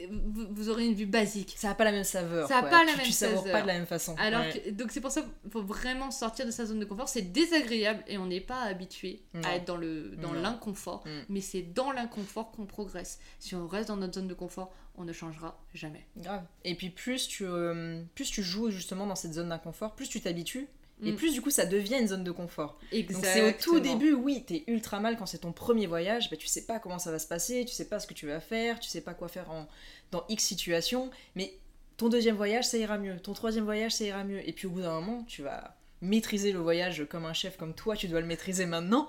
[0.08, 1.54] vous, aurez une vue basique.
[1.56, 2.48] Ça n'a pas la même saveur.
[2.48, 3.44] Ça n'a pas la même tu saveur.
[3.44, 4.14] pas de la même façon.
[4.18, 7.08] Alors donc c'est pour ça qu'il faut vraiment sortir de sa zone de confort.
[7.08, 11.04] C'est désagréable et on n'est pas habitué à être dans le dans l'inconfort.
[11.06, 11.10] Mm.
[11.28, 13.18] Mais c'est dans l'inconfort qu'on progresse.
[13.38, 16.06] Si on reste dans notre zone de confort, on ne changera jamais.
[16.16, 16.44] Grave.
[16.64, 20.20] Et puis plus tu euh, plus tu joues justement dans cette zone d'inconfort, plus tu
[20.20, 20.68] t'habitues
[21.02, 21.16] et mm.
[21.16, 22.78] plus du coup ça devient une zone de confort.
[22.92, 26.36] Donc c'est au tout début, oui, t'es ultra mal quand c'est ton premier voyage, bah,
[26.36, 28.40] tu sais pas comment ça va se passer, tu sais pas ce que tu vas
[28.40, 29.66] faire, tu sais pas quoi faire en,
[30.10, 31.54] dans X situation, mais
[31.96, 34.70] ton deuxième voyage ça ira mieux, ton troisième voyage ça ira mieux, et puis au
[34.70, 38.20] bout d'un moment tu vas maîtriser le voyage comme un chef, comme toi, tu dois
[38.20, 39.06] le maîtriser maintenant.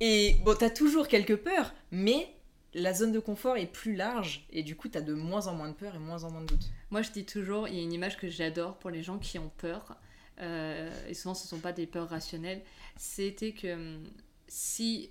[0.00, 2.28] Et bon, t'as toujours quelques peurs, mais
[2.74, 5.68] la zone de confort est plus large et du coup, t'as de moins en moins
[5.68, 6.70] de peur et moins en moins de doutes.
[6.90, 9.38] Moi, je dis toujours, il y a une image que j'adore pour les gens qui
[9.38, 9.96] ont peur,
[10.40, 12.62] euh, et souvent ce ne sont pas des peurs rationnelles,
[12.96, 14.04] c'était que hum,
[14.48, 15.10] si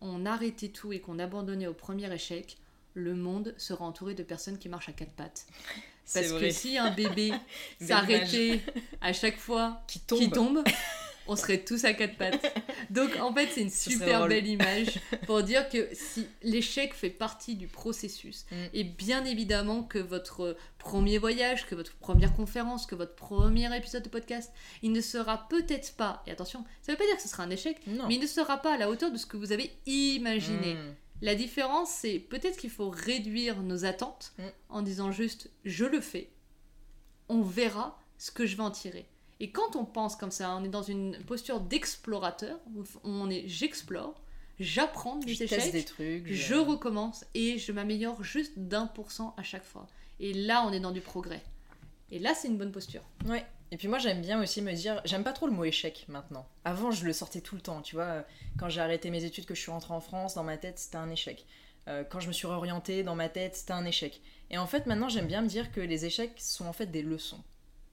[0.00, 2.58] on arrêtait tout et qu'on abandonnait au premier échec,
[2.94, 5.46] le monde sera entouré de personnes qui marchent à quatre pattes.
[6.12, 7.32] Parce que si un bébé
[7.80, 8.62] s'arrêtait
[9.02, 10.64] à chaque fois qui tombe,
[11.28, 12.44] on serait tous à quatre pattes.
[12.90, 17.54] Donc en fait, c'est une super belle image pour dire que si l'échec fait partie
[17.54, 18.54] du processus, mm.
[18.72, 24.02] et bien évidemment que votre premier voyage, que votre première conférence, que votre premier épisode
[24.02, 27.22] de podcast, il ne sera peut-être pas, et attention, ça ne veut pas dire que
[27.22, 29.36] ce sera un échec, mais il ne sera pas à la hauteur de ce que
[29.36, 30.74] vous avez imaginé.
[30.74, 30.94] Mm.
[31.20, 34.42] La différence, c'est peut-être qu'il faut réduire nos attentes mm.
[34.70, 36.30] en disant juste je le fais,
[37.28, 39.06] on verra ce que je vais en tirer.
[39.40, 42.58] Et quand on pense comme ça, on est dans une posture d'explorateur,
[43.04, 44.20] on est j'explore,
[44.58, 49.42] j'apprends des échecs, des trucs, je recommence et je m'améliore juste d'un pour cent à
[49.42, 49.86] chaque fois.
[50.20, 51.42] Et là, on est dans du progrès.
[52.10, 53.02] Et là, c'est une bonne posture.
[53.26, 53.44] Ouais.
[53.70, 56.48] Et puis moi, j'aime bien aussi me dire, j'aime pas trop le mot échec maintenant.
[56.64, 58.24] Avant, je le sortais tout le temps, tu vois.
[58.58, 60.96] Quand j'ai arrêté mes études, que je suis rentrée en France, dans ma tête, c'était
[60.96, 61.44] un échec.
[61.86, 64.22] Euh, quand je me suis réorientée, dans ma tête, c'était un échec.
[64.50, 67.02] Et en fait, maintenant, j'aime bien me dire que les échecs sont en fait des
[67.02, 67.42] leçons.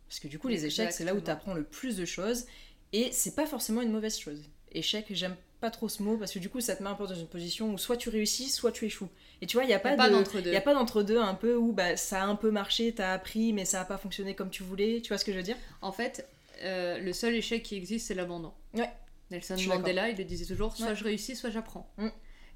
[0.08, 2.46] Parce que du coup, les échecs, c'est là où tu apprends le plus de choses.
[2.94, 4.50] Et c'est pas forcément une mauvaise chose.
[4.72, 7.08] Échec, j'aime pas trop ce mot parce que du coup, ça te met un peu
[7.08, 9.10] dans une position où soit tu réussis, soit tu échoues.
[9.41, 10.52] Et tu vois, il n'y a, pas d'entre-deux.
[10.52, 13.54] Il a pas d'entre-deux un peu où bah, ça a un peu marché, t'as appris,
[13.54, 15.02] mais ça a pas fonctionné comme tu voulais.
[15.02, 15.58] Tu vois ce que je veux dire?
[15.82, 16.28] En fait,
[16.62, 18.54] euh, le seul échec qui existe, c'est l'abandon.
[18.74, 18.89] Ouais.
[19.32, 21.91] Nelson Mandela, il le disait toujours soit je réussis, soit j'apprends.
[21.98, 22.10] Mm.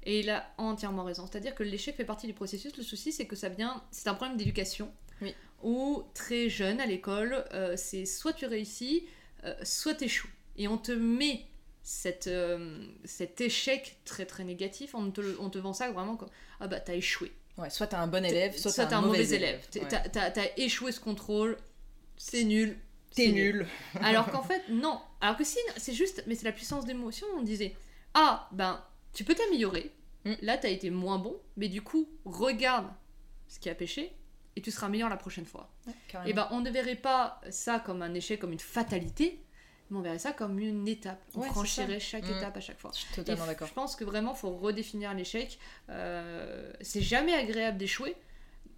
[0.04, 1.26] Et il a entièrement raison.
[1.30, 2.76] C'est-à-dire que l'échec fait partie du processus.
[2.76, 3.82] Le souci, c'est que ça vient.
[3.90, 4.90] C'est un problème d'éducation.
[5.20, 9.06] Oui où très jeune à l'école, euh, c'est soit tu réussis,
[9.44, 10.30] euh, soit tu échoues.
[10.56, 11.46] Et on te met
[11.82, 16.30] cette, euh, cet échec très très négatif, on te, on te vend ça vraiment comme
[16.60, 17.32] ah bah t'as échoué.
[17.58, 19.60] Ouais, soit t'es un bon élève, soit, t'es un, mauvais élève.
[19.70, 21.58] T'as as échoué ce contrôle,
[22.16, 22.78] c'est nul.
[23.14, 23.66] T'es nul.
[24.00, 25.00] Alors qu'en fait, non.
[25.20, 27.26] Alors que si, c'est juste, mais c'est la puissance d'émotion.
[27.36, 27.74] On disait,
[28.14, 29.90] ah, ben, tu peux t'améliorer.
[30.24, 30.34] Mm.
[30.42, 32.86] Là, t'as été moins bon, mais du coup, regarde
[33.48, 34.12] ce qui a pêché
[34.56, 35.70] et tu seras meilleur la prochaine fois.
[36.26, 39.42] et ben on ne verrait pas ça comme un échec, comme une fatalité,
[39.90, 41.20] mais on verrait ça comme une étape.
[41.34, 42.36] On franchirait chaque mm.
[42.38, 42.90] étape à chaque fois.
[42.94, 43.68] Je suis totalement d'accord.
[43.68, 45.58] Je pense que vraiment, il faut redéfinir l'échec.
[45.88, 48.14] Euh, c'est jamais agréable d'échouer.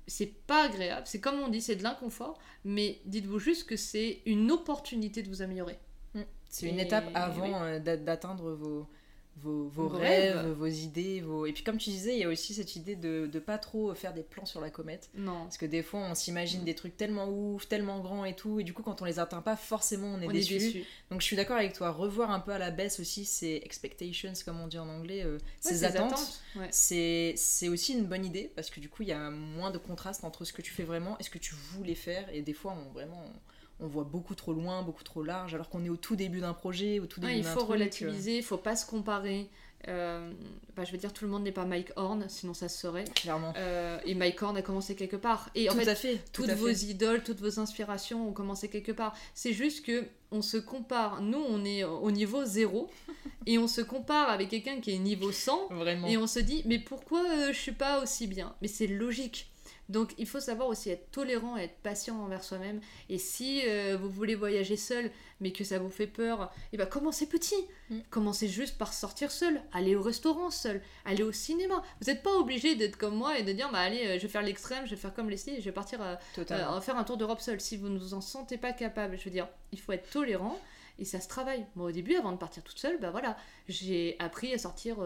[0.07, 1.03] C'est pas agréable.
[1.07, 2.39] C'est comme on dit, c'est de l'inconfort.
[2.65, 5.79] Mais dites-vous juste que c'est une opportunité de vous améliorer.
[6.15, 6.23] Mm.
[6.49, 8.89] C'est une étape avant euh, d'atteindre vos,
[9.37, 11.21] vos, rêves, vos idées.
[11.21, 11.47] Vos...
[11.47, 13.95] Et puis comme tu disais, il y a aussi cette idée de ne pas trop
[13.95, 15.11] faire des plans sur la comète.
[15.15, 15.45] Non.
[15.45, 18.65] Parce que des fois, on s'imagine des trucs tellement ouf, tellement grands et tout, et
[18.65, 20.85] du coup, quand on les atteint pas, forcément, on est, déçu.
[21.11, 21.91] Donc je suis d'accord avec toi.
[21.91, 25.39] Revoir un peu à la baisse aussi ces expectations, comme on dit en anglais, euh,
[25.61, 26.43] ces attentes.
[26.71, 30.25] C'est aussi une bonne idée, parce que du coup, il y a moins de contraste
[30.25, 32.29] entre ce que tu fais vraiment et ce que tu voulais faire.
[32.33, 33.52] Et des fois, on, vraiment on
[33.87, 37.01] voit beaucoup trop loin, beaucoup trop large, alors qu'on est au tout début d'un projet,
[37.01, 39.49] au tout début Il faut relativiser, il faut pas se comparer.
[39.89, 40.31] Euh,
[40.77, 43.05] bah, je veux dire, tout le monde n'est pas Mike Horn, sinon ça se serait.
[43.15, 43.53] Clairement.
[43.57, 45.51] Euh, et Mike Horn a commencé quelque part.
[45.55, 49.15] Et en fait, toutes vos idoles, toutes vos inspirations ont commencé quelque part.
[49.35, 51.21] C'est juste que on se compare.
[51.21, 52.89] Nous, on est au niveau zéro
[53.47, 55.69] et on se compare avec quelqu'un qui est niveau 100.
[55.71, 56.07] Vraiment.
[56.07, 58.55] Et on se dit, mais pourquoi euh, je suis pas aussi bien?
[58.63, 59.52] Mais c'est logique.
[59.93, 62.81] Donc il faut savoir aussi être tolérant et être patient envers soi-même.
[63.11, 66.77] Et si euh, vous voulez voyager seul, mais que ça vous fait peur, et eh
[66.79, 67.67] ben commencez petit.
[67.91, 67.99] Mm.
[68.11, 71.83] Commencez juste par sortir seul, aller au restaurant seul, aller au cinéma.
[72.01, 74.29] Vous n'êtes pas obligé d'être comme moi et de dire bah allez, euh, je vais
[74.29, 77.19] faire l'extrême, je vais faire comme Leslie, je vais partir à, euh, faire un tour
[77.19, 77.61] d'Europe seul.
[77.61, 80.59] Si vous ne vous en sentez pas capable, je veux dire, il faut être tolérant
[80.99, 81.67] et ça se travaille.
[81.77, 83.37] Moi au début, avant de partir toute seule, bah voilà,
[83.69, 84.97] j'ai appris à sortir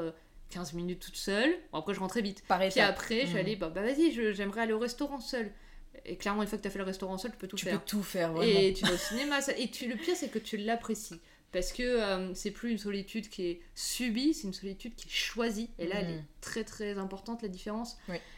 [0.51, 1.51] 15 minutes toute seule.
[1.73, 2.43] Bon, après, je rentrais vite.
[2.49, 3.37] Puis après, mmh.
[3.37, 5.51] allée, bah, bah vas-y, j'aimerais aller au restaurant seul.
[6.05, 7.73] Et clairement, une fois que tu as fait le restaurant seul, tu peux tout faire.
[7.73, 8.61] Tu peux tout faire, vraiment.
[8.61, 9.39] Et tu vas au cinéma.
[9.57, 11.21] Et tu, le pire, c'est que tu l'apprécies.
[11.53, 15.13] Parce que euh, c'est plus une solitude qui est subie, c'est une solitude qui est
[15.13, 15.71] choisie.
[15.79, 16.27] Et là, elle est mmh.
[16.41, 17.97] très très importante, la différence.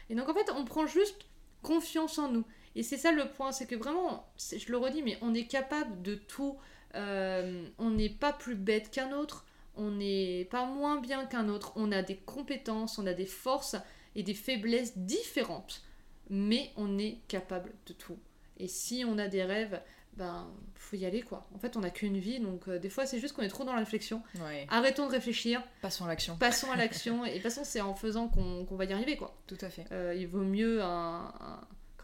[0.09, 1.25] Et donc, en fait, on prend juste
[1.61, 2.45] confiance en nous.
[2.75, 6.01] Et c'est ça le point, c'est que vraiment, je le redis, mais on est capable
[6.01, 6.57] de tout.
[6.95, 9.45] Euh, on n'est pas plus bête qu'un autre
[9.79, 13.75] on n'est pas moins bien qu'un autre, on a des compétences, on a des forces
[14.15, 15.83] et des faiblesses différentes,
[16.29, 18.17] mais on est capable de tout.
[18.57, 19.81] Et si on a des rêves,
[20.13, 21.47] ben faut y aller quoi.
[21.55, 23.63] En fait, on n'a qu'une vie, donc euh, des fois c'est juste qu'on est trop
[23.63, 24.21] dans la réflexion.
[24.69, 25.63] Arrêtons de réfléchir.
[25.81, 26.35] Passons à l'action.
[26.37, 29.35] Passons à l'action et de toute façon c'est en faisant qu'on va y arriver quoi.
[29.47, 29.85] Tout à fait.
[29.91, 30.81] Euh, il vaut mieux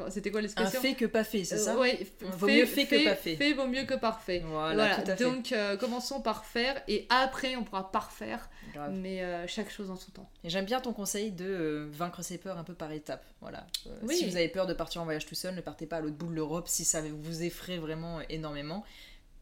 [0.09, 3.03] C'était quoi l'expression Un fait que pas fait, c'est ça Oui, vaut mieux fait, que
[3.03, 3.35] pas fait.
[3.35, 4.43] Fait vaut mieux que parfait.
[4.45, 5.23] Voilà, Tout à fait.
[5.23, 8.49] Donc euh, commençons par faire et après on pourra parfaire,
[8.91, 10.29] mais euh, chaque chose en son temps.
[10.43, 13.25] Et j'aime bien ton conseil de euh, vaincre ses peurs un peu par étapes.
[13.41, 13.65] Voilà.
[14.09, 16.17] Si vous avez peur de partir en voyage tout seul, ne partez pas à l'autre
[16.17, 18.83] bout de l'Europe si ça vous effraie vraiment énormément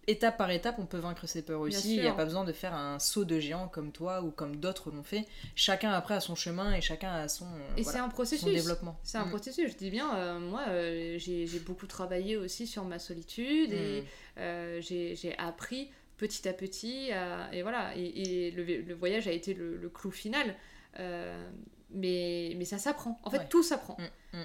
[0.08, 1.96] étape par étape, on peut vaincre ses peurs aussi.
[1.96, 4.58] Il n'y a pas besoin de faire un saut de géant comme toi ou comme
[4.58, 5.26] d'autres l'ont fait.
[5.56, 8.54] Chacun après a son chemin et chacun a son, et c'est un processus.
[8.54, 9.00] développement.
[9.04, 9.30] C'est un mm.
[9.30, 9.72] processus.
[9.72, 14.06] Je dis bien, euh, moi, euh, j'ai beaucoup travaillé aussi sur ma solitude et mm.
[14.39, 17.10] euh, j'ai appris petit à petit.
[17.52, 17.96] et voilà.
[17.96, 20.56] Et, le, voyage a été le, clou final.
[20.98, 23.20] mais, mais ça s'apprend.
[23.24, 23.98] En fait, tout s'apprend.
[24.34, 24.44] Mm,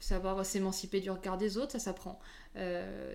[0.00, 2.20] savoir s'émanciper du regard des autres, ça s'apprend.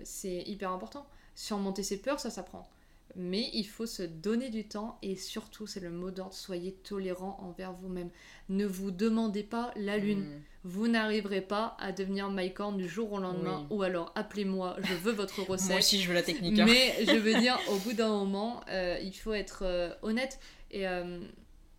[0.02, 2.68] c'est hyper important surmonter ses peurs, ça s'apprend.
[3.14, 7.38] Mais il faut se donner du temps et surtout, c'est le mot d'ordre, soyez tolérant
[7.42, 8.08] envers vous-même.
[8.48, 10.20] Ne vous demandez pas la lune.
[10.20, 10.40] Hmm.
[10.64, 15.12] Vous n'arriverez pas à devenir mycorn du jour au lendemain ou alors appelez-moi, je veux
[15.12, 15.70] votre recette.
[15.70, 16.58] Moi aussi, je veux la technique.
[16.58, 16.66] Hein.
[16.66, 20.38] Mais je veux dire, au bout d'un moment, euh, il faut être euh, honnête.
[20.70, 21.20] Et euh,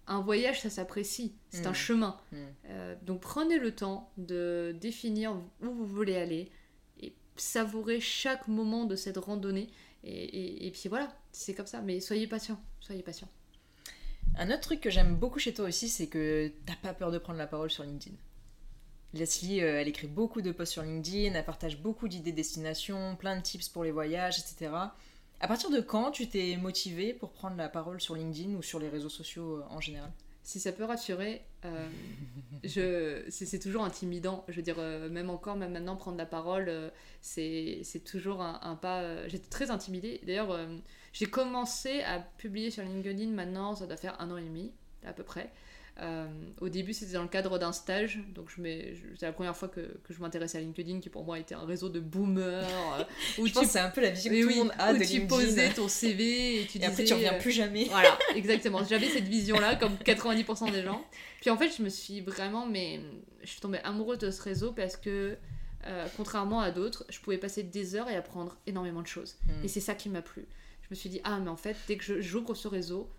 [0.06, 1.34] un voyage, ça s'apprécie.
[1.50, 1.76] C'est un hmm.
[1.76, 2.18] chemin.
[2.32, 2.36] Hmm.
[3.04, 6.52] donc prenez le temps de définir où vous voulez aller
[7.36, 9.70] savourer chaque moment de cette randonnée.
[10.04, 11.82] Et, et, puis voilà, c'est comme ça.
[11.82, 13.28] Mais soyez patient, soyez patient.
[14.36, 17.18] Un autre truc que j'aime beaucoup chez toi aussi, c'est que t'as pas peur de
[17.18, 18.16] prendre la parole sur LinkedIn.
[19.14, 23.38] Leslie, euh, elle écrit beaucoup de posts sur LinkedIn, elle partage beaucoup d'idées destination, plein
[23.38, 24.72] de tips pour les voyages, etc.
[25.40, 28.80] À partir de quand tu t'es motivée pour prendre la parole sur LinkedIn ou sur
[28.80, 30.12] les réseaux sociaux euh, en général?
[30.44, 34.44] Si ça peut rassurer, euh, c'est, toujours intimidant.
[34.50, 36.90] Je veux dire, euh, même encore, même maintenant, prendre la parole, euh,
[37.22, 39.28] c'est, c'est toujours un, pas.
[39.30, 40.22] J'étais très intimidée.
[40.26, 40.58] D'ailleurs,
[41.14, 44.74] j'ai commencé à publier sur LinkedIn maintenant, ça doit faire un an et demi,
[45.06, 45.50] à peu près.
[46.02, 46.26] Euh,
[46.60, 48.62] au début, c'était dans le cadre d'un stage, donc je
[49.16, 51.66] c'est la première fois que, que je m'intéressais à LinkedIn, qui pour moi était un
[51.66, 52.64] réseau de boomers.
[53.00, 53.04] Euh,
[53.38, 53.66] où je tu...
[53.66, 56.62] c'est un peu la vision que tout le monde a de tu posais ton CV
[56.62, 57.86] et tu et après tu reviens plus jamais.
[57.86, 58.84] Voilà, exactement.
[58.84, 61.06] J'avais cette vision-là, comme 90% des gens.
[61.42, 63.00] Puis en fait, je me suis vraiment, mais
[63.44, 65.38] je suis tombée amoureuse de ce réseau parce que
[65.86, 69.36] euh, contrairement à d'autres, je pouvais passer des heures et apprendre énormément de choses.
[69.46, 69.64] Hmm.
[69.64, 70.48] Et c'est ça qui m'a plu.
[70.82, 73.10] Je me suis dit, ah, mais en fait, dès que j'ouvre ce réseau,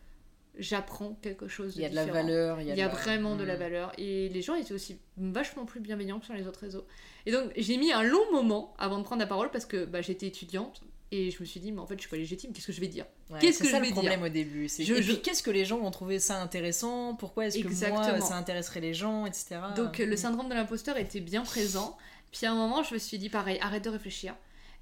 [0.58, 2.60] j'apprends quelque chose de Il y a de la valeur.
[2.60, 3.58] Il y a, vraiment de la hmm.
[3.58, 3.92] valeur.
[3.98, 6.86] Et les gens étaient aussi vachement plus bienveillants que sur les autres réseaux.
[7.26, 10.00] Et donc, j'ai mis un long moment avant de prendre la parole parce que bah,
[10.00, 10.82] j'étais étudiante.
[11.10, 12.80] Et je me suis dit, mais en fait, je suis pas légitime, qu'est-ce que je
[12.80, 13.04] vais dire
[13.38, 14.68] Qu'est-ce que ça le problème au début.
[14.68, 17.14] Je, et qu'est-ce que les gens vont trouver ça intéressant?
[17.14, 19.58] Pourquoi est-ce que moi, ça intéresserait les gens, etc.
[19.76, 20.16] Donc, le hmm.
[20.16, 21.96] syndrome de l'imposteur était bien présent.
[22.32, 24.34] Puis à un moment, je me suis dit, pareil, arrête de réfléchir.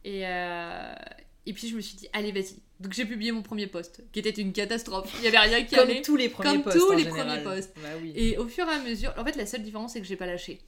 [0.04, 0.94] Et, euh,
[1.44, 2.56] et puis je me suis dit, allez, vas-y.
[2.82, 5.14] Donc j'ai publié mon premier post, qui était une catastrophe.
[5.18, 6.02] Il y avait rien qui Comme allait.
[6.02, 7.72] tous les premiers Comme tous les premiers posts.
[7.80, 10.16] Bah et au fur et à mesure, en fait, la seule différence, c'est que j'ai
[10.16, 10.58] pas lâché.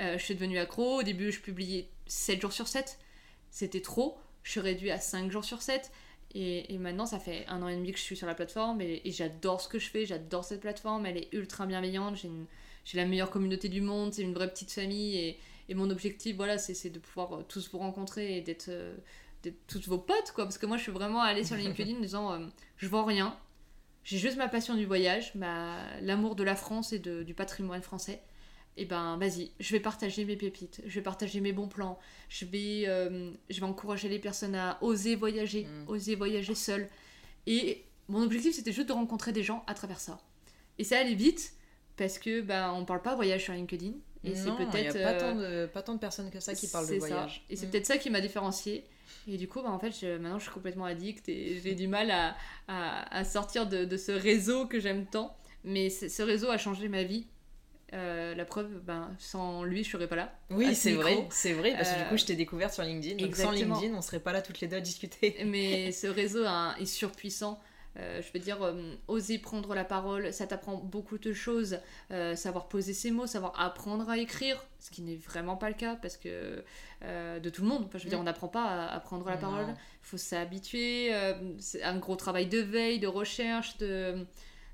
[0.00, 0.98] Euh, je suis devenue accro.
[0.98, 2.98] Au début, je publiais 7 jours sur 7.
[3.50, 4.18] C'était trop.
[4.42, 5.92] Je suis réduite à 5 jours sur 7.
[6.34, 8.80] Et, et, maintenant, ça fait un an et demi que je suis sur la plateforme
[8.80, 10.04] et, j'adore ce que je fais.
[10.04, 11.06] J'adore cette plateforme.
[11.06, 12.16] Elle est ultra bienveillante.
[12.84, 14.14] J'ai la meilleure communauté du monde.
[14.14, 15.16] C'est une vraie petite famille.
[15.16, 18.68] Et, et mon objectif, voilà, c'est de pouvoir euh, tous vous rencontrer et d'être.
[18.68, 18.96] Euh,
[19.66, 20.44] toutes vos potes, quoi.
[20.44, 23.36] Parce que moi, je suis vraiment allée sur LinkedIn en disant euh, je vends rien,
[24.04, 25.78] j'ai juste ma passion du voyage, ma...
[26.00, 28.22] l'amour de la France et de, du patrimoine français.
[28.76, 31.98] Et ben, vas-y, je vais partager mes pépites, je vais partager mes bons plans,
[32.30, 35.88] je vais, euh, je vais encourager les personnes à oser voyager, mm.
[35.88, 36.88] oser voyager seul.
[37.46, 40.20] Et mon objectif, c'était juste de rencontrer des gens à travers ça.
[40.78, 41.52] Et ça allait vite,
[41.96, 43.92] parce que ben, on parle pas voyage sur LinkedIn.
[44.24, 44.96] Et c'est peut-être.
[44.96, 47.44] A pas, tant de, pas tant de personnes que ça qui parlent de voyage.
[47.50, 47.70] Et c'est mm.
[47.70, 48.84] peut-être ça qui m'a différenciée.
[49.28, 52.10] Et du coup, bah, en fait, maintenant, je suis complètement addict et j'ai du mal
[52.10, 52.34] à,
[52.68, 55.36] à, sortir de, de, ce réseau que j'aime tant.
[55.64, 57.26] Mais ce réseau a changé ma vie.
[57.94, 60.32] Euh, la preuve, ben, sans lui, je serais pas là.
[60.50, 63.22] Oui, c'est vrai, c'est vrai, parce que du coup, je t'ai découverte sur LinkedIn.
[63.22, 65.36] Donc sans LinkedIn, on serait pas là toutes les deux à discuter.
[65.44, 66.44] Mais ce réseau
[66.80, 67.60] est surpuissant.
[67.98, 71.78] Euh, je veux dire, euh, oser prendre la parole, ça t'apprend beaucoup de choses.
[72.10, 75.74] Euh, savoir poser ses mots, savoir apprendre à écrire, ce qui n'est vraiment pas le
[75.74, 76.64] cas parce que
[77.02, 77.88] de tout le monde.
[77.94, 78.22] je veux dire, mm.
[78.22, 79.66] on n'apprend pas à, prendre la parole.
[79.68, 81.12] Il faut s'habituer.
[81.58, 84.24] c'est un gros travail de veille, de recherche, de,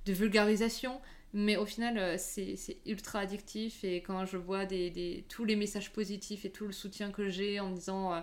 [0.04, 1.00] de vulgarisation.
[1.34, 3.82] Mais au final, c'est ultra addictif.
[3.82, 7.28] Et quand je vois des, des, tous les messages positifs et tout le soutien que
[7.28, 8.22] j'ai en me disant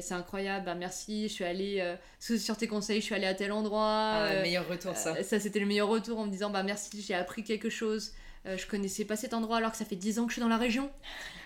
[0.00, 1.96] c'est incroyable, bah merci, je suis allée, euh,
[2.38, 4.12] sur tes conseils, je suis allée à tel endroit.
[4.14, 5.20] Ah, le euh, meilleur retour, ça.
[5.22, 8.12] ça, c'était le meilleur retour en me disant, bah merci, j'ai appris quelque chose.
[8.44, 10.48] je connaissais pas cet endroit alors que ça fait 10 ans que je suis dans
[10.48, 10.90] la région.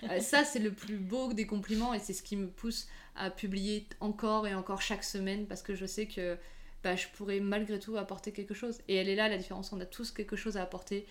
[0.20, 3.86] ça, c'est le plus beau des compliments et c'est ce qui me pousse à publier
[4.00, 6.36] encore et encore chaque semaine parce que je sais que
[6.82, 8.80] bah, je pourrais malgré tout apporter quelque chose.
[8.88, 11.06] Et elle est là, la différence, on a tous quelque chose à apporter.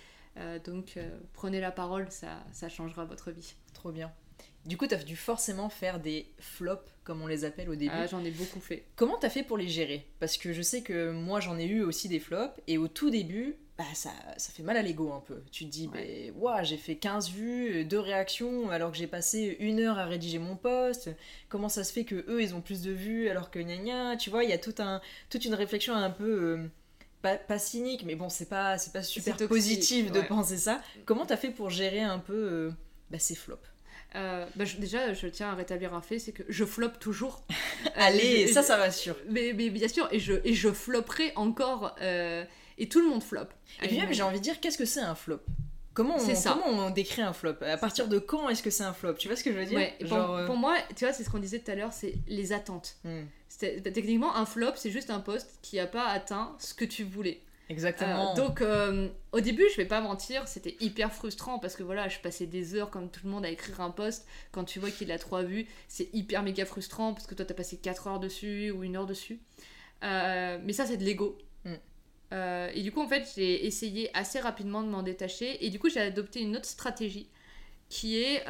[0.65, 0.99] donc
[1.33, 3.55] prenez la parole, ça, ça changera votre vie.
[3.73, 4.13] Trop bien.
[4.65, 7.91] Du coup, tu as dû forcément faire des flops, comme on les appelle au début.
[7.93, 8.85] Ah, j'en ai beaucoup fait.
[8.95, 10.07] Comment t'as fait pour les gérer?
[10.19, 13.09] Parce que je sais que moi, j'en ai eu aussi des flops, et au tout
[13.09, 15.41] début, bah, ça, ça fait mal à l'ego un peu.
[15.51, 16.31] Tu te dis, ouais.
[16.41, 20.39] Bah, j'ai fait 15 vues, deux réactions, alors que j'ai passé une heure à rédiger
[20.39, 21.09] mon post.
[21.49, 24.15] Comment ça se fait que eux, ils ont plus de vues, alors que gna gna?
[24.15, 26.41] Tu vois, il y a tout un, toute une réflexion un peu...
[26.43, 26.67] Euh,
[27.21, 30.81] pas, cynique, mais bon, c'est pas, c'est pas super positif de penser ça.
[31.05, 32.71] Comment t'as fait pour gérer un peu euh,
[33.09, 33.72] bah, ces flops?
[34.15, 37.43] Euh, bah, déjà, je tiens à rétablir un fait, c'est que je floppe toujours.
[37.95, 42.43] Allez, ça, ça sûr Mais, mais, bien sûr, et je, et je flopperai encore, euh,
[42.77, 43.47] et tout le monde flop.
[43.81, 45.41] Et puis même, j'ai envie de dire, qu'est-ce que c'est un flop?
[45.93, 47.55] Comment on, comment on décrit un flop?
[47.61, 49.13] À partir de quand est-ce que c'est un flop?
[49.13, 49.79] Tu vois ce que je veux dire?
[50.47, 52.97] Pour, moi, tu vois, c'est ce qu'on disait tout à l'heure, c'est les attentes.
[53.03, 53.25] Hmm.
[53.59, 57.41] Techniquement, un flop, c'est juste un poste qui n'a pas atteint ce que tu voulais.
[57.69, 58.31] Exactement.
[58.31, 62.09] Euh, donc, euh, au début, je vais pas mentir, c'était hyper frustrant parce que voilà,
[62.09, 64.27] je passais des heures comme tout le monde à écrire un post.
[64.51, 67.53] Quand tu vois qu'il a trois vues, c'est hyper méga frustrant parce que toi, t'as
[67.53, 69.39] passé 4 heures dessus ou une heure dessus.
[70.03, 71.37] Euh, mais ça, c'est de l'ego.
[71.65, 71.75] Mm.
[72.73, 75.65] et du coup, en fait, j'ai essayé assez rapidement de m'en détacher.
[75.65, 77.29] Et du coup, j'ai adopté une autre stratégie
[77.89, 78.43] qui est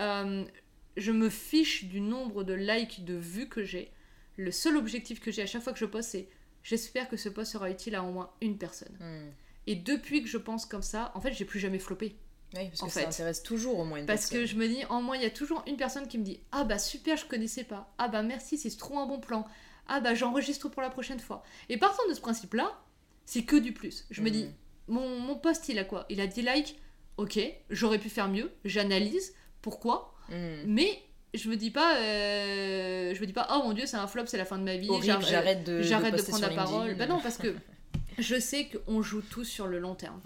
[0.95, 3.91] je me fiche du nombre de likes, de vues que j'ai.
[4.37, 6.27] Le seul objectif que j'ai à chaque fois que je poste, c'est
[6.63, 8.95] j'espère que ce post sera utile à au moins une personne.
[8.99, 9.31] Hmm.
[9.67, 12.15] Et depuis que je pense comme ça, en fait, j'ai plus jamais floppé.
[12.55, 15.01] Oui, parce que ça intéresse toujours au moins une Parce que je me dis, en
[15.01, 17.63] moins, il y a toujours une personne qui me dit Ah bah super, je connaissais
[17.63, 17.93] pas.
[17.97, 19.47] Ah bah merci, c'est trop un bon plan.
[19.87, 21.43] Ah bah j'enregistre pour la prochaine fois.
[21.69, 22.79] Et partant de ce principe-là,
[23.25, 24.05] c'est que du plus.
[24.11, 24.53] Je me dis, hmm.
[24.89, 26.05] mon, mon post, il a quoi?
[26.09, 26.79] Il a 10 likes?
[27.17, 28.51] Ok, j'aurais pu faire mieux.
[28.65, 29.33] J'analyse.
[29.61, 30.13] Pourquoi?
[30.29, 30.63] Hmm.
[30.67, 31.01] Mais
[31.33, 34.25] je me dis pas euh, je me dis pas oh mon dieu c'est un flop
[34.27, 36.95] c'est la fin de ma vie j'arrête de, j'arrête de, prendre la parole.
[36.95, 37.55] Bah non parce que
[38.19, 40.21] je sais qu'on joue tous sur le long terme.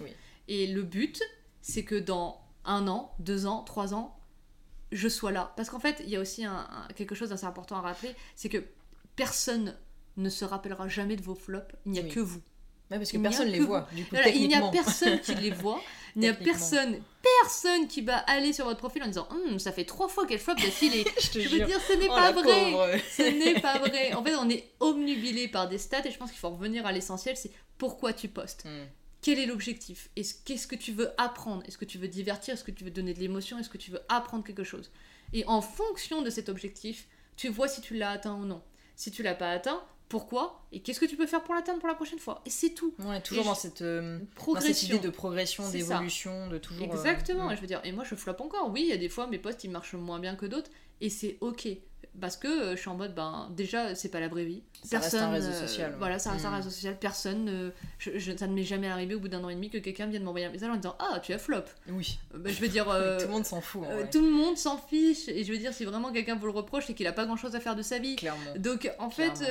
[0.47, 1.21] Et le but
[1.61, 4.17] c'est que dans un an deux ans trois ans
[4.91, 5.53] je sois là.
[5.55, 8.49] Parce qu'en fait il y a aussi un, quelque chose d'assez important à rappeler c'est
[8.49, 8.63] que
[9.15, 9.75] personne
[10.17, 11.73] ne se rappellera jamais de vos flops.
[11.85, 12.41] Il n'y a que vous.
[12.89, 13.87] Parce que personne les voit.
[13.93, 15.81] Du coup, il n'y a personne qui les voit.
[16.17, 16.99] Il n'y a personne,
[17.41, 20.39] personne qui va aller sur votre profil en disant hum, ça fait trois fois qu'elle
[20.39, 21.05] flop d'affilée.
[21.19, 23.03] je, je veux dire, ce n'est oh, pas vrai.
[23.11, 23.21] ce
[23.53, 24.13] n'est pas vrai.
[24.13, 26.91] En fait, on est omnubilé par des stats et je pense qu'il faut revenir à
[26.91, 28.65] l'essentiel c'est pourquoi tu postes.
[28.65, 28.87] Hmm.
[29.21, 30.09] Quel est l'objectif?
[30.15, 31.61] Qu'est-ce que tu veux apprendre?
[31.67, 32.55] Est-ce que tu veux divertir?
[32.55, 33.59] Est-ce que tu veux donner de l'émotion?
[33.59, 34.91] Est-ce que tu veux apprendre quelque chose?
[35.33, 38.63] Et en fonction de cet objectif, tu vois si tu l'as atteint ou non.
[38.95, 41.87] Si tu l'as pas atteint, pourquoi et qu'est-ce que tu peux faire pour l'atteindre pour
[41.87, 42.41] la prochaine fois.
[42.45, 42.93] Et c'est tout.
[42.99, 44.95] Ouais toujours dans cette, euh, progression.
[44.95, 48.15] idée de progression d'évolution de toujours euh, exactement et je veux dire et moi je
[48.15, 48.69] floppe encore.
[48.71, 51.09] Oui il y a des fois mes posts ils marchent moins bien que d'autres et
[51.09, 51.67] c'est ok
[52.19, 54.63] parce que euh, je suis en mode ben déjà c'est pas la vraie vie.
[54.83, 56.55] Ça reste un réseau social voilà ça reste un mm.
[56.55, 56.97] réseau social.
[56.99, 60.07] Personne je, ça ne m'est jamais arrivé au bout d'un an et demi que quelqu'un
[60.07, 61.63] vienne m'envoyer un message en disant ah tu as flop!
[61.89, 62.19] Oui.
[62.33, 62.85] Ben, je veux dire
[63.19, 65.27] tout le monde s'en fout tout le monde s'en fiche.
[65.27, 67.37] Et je veux dire si vraiment quelqu'un vous le reproche c'est qu'il a pas grand
[67.37, 68.15] chose à faire de sa vie.
[68.15, 68.53] Clairement.
[68.57, 69.43] donc en fait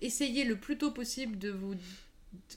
[0.00, 1.74] essayez le plus tôt possible de vous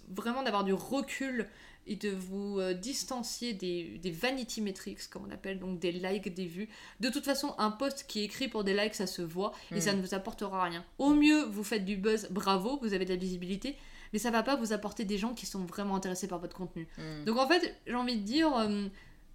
[0.09, 1.47] vraiment d'avoir du recul
[1.87, 6.33] et de vous euh, distancier des, des, vanity metrics, comme on appelle, donc des likes,
[6.33, 6.69] des vues.
[6.99, 9.81] De toute façon, un post qui est écrit pour des likes, ça se voit et
[9.81, 9.97] ça mm.
[9.97, 10.83] ne vous apportera rien.
[10.97, 13.75] Au mieux, vous faites du buzz, bravo, vous avez de la visibilité,
[14.13, 16.87] mais ça va pas vous apporter des gens qui sont vraiment intéressés par votre contenu.
[16.97, 17.25] Mm.
[17.25, 18.87] Donc en fait, j'ai envie de dire, euh,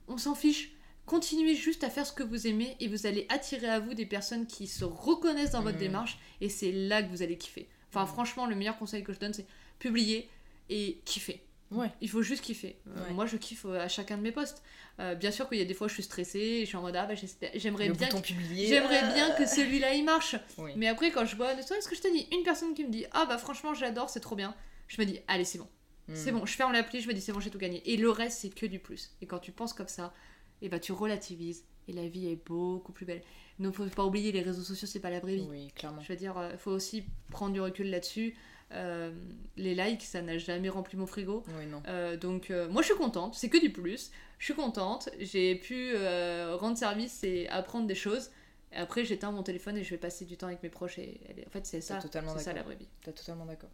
[0.09, 0.73] on s'en fiche.
[1.07, 4.07] Continuez juste à faire ce que vous aimez et vous allez attirer à vous des
[4.07, 5.81] personnes qui se reconnaissent dans votre mm.
[5.81, 7.69] démarche et c'est là que vous allez kiffer.
[7.89, 9.47] Enfin, franchement, le meilleur conseil que je donne, c'est
[9.79, 10.29] publier
[10.69, 11.43] et kiffer.
[11.70, 11.90] Ouais.
[12.00, 12.80] Il faut juste kiffer.
[12.88, 14.62] Euh, moi, je kiffe euh, à chacun de mes posts.
[14.98, 16.96] Euh, bien sûr qu'il y a des fois, je suis stressée, je suis en mode
[16.96, 17.14] ah bah,
[17.54, 18.16] j'aimerais bien, que...
[18.54, 20.37] j'aimerais bien que celui-là il marche.
[20.76, 23.06] Mais après, quand je vois, est-ce que je te dis une personne qui me dit
[23.12, 24.54] ah bah franchement j'adore, c'est trop bien,
[24.88, 25.68] je me dis allez c'est bon,
[26.09, 26.14] hmm.
[26.14, 27.83] c'est bon, je ferme l'appli, je me dis c'est bon j'ai tout gagné.
[27.90, 29.16] Et le reste c'est que du plus.
[29.22, 30.12] Et quand tu penses comme ça,
[30.61, 33.22] et eh bah tu relativises et la vie est beaucoup plus belle.
[33.59, 35.46] Donc faut pas oublier les réseaux sociaux c'est pas la vraie vie.
[35.48, 36.02] Oui, clairement.
[36.02, 38.35] Je veux dire, faut aussi prendre du recul là-dessus.
[38.72, 39.11] Euh,
[39.56, 41.44] les likes, ça n'a jamais rempli mon frigo.
[41.88, 44.11] Euh, donc euh, moi je suis contente, c'est que du plus.
[44.38, 48.30] Je suis contente, j'ai pu rendre service et apprendre des choses.
[48.72, 50.98] Et après j'éteins mon téléphone et je vais passer du temps avec mes proches.
[50.98, 52.88] Et, en fait c'est ça, c'est ça la vraie vie.
[53.02, 53.71] T'es totalement d'accord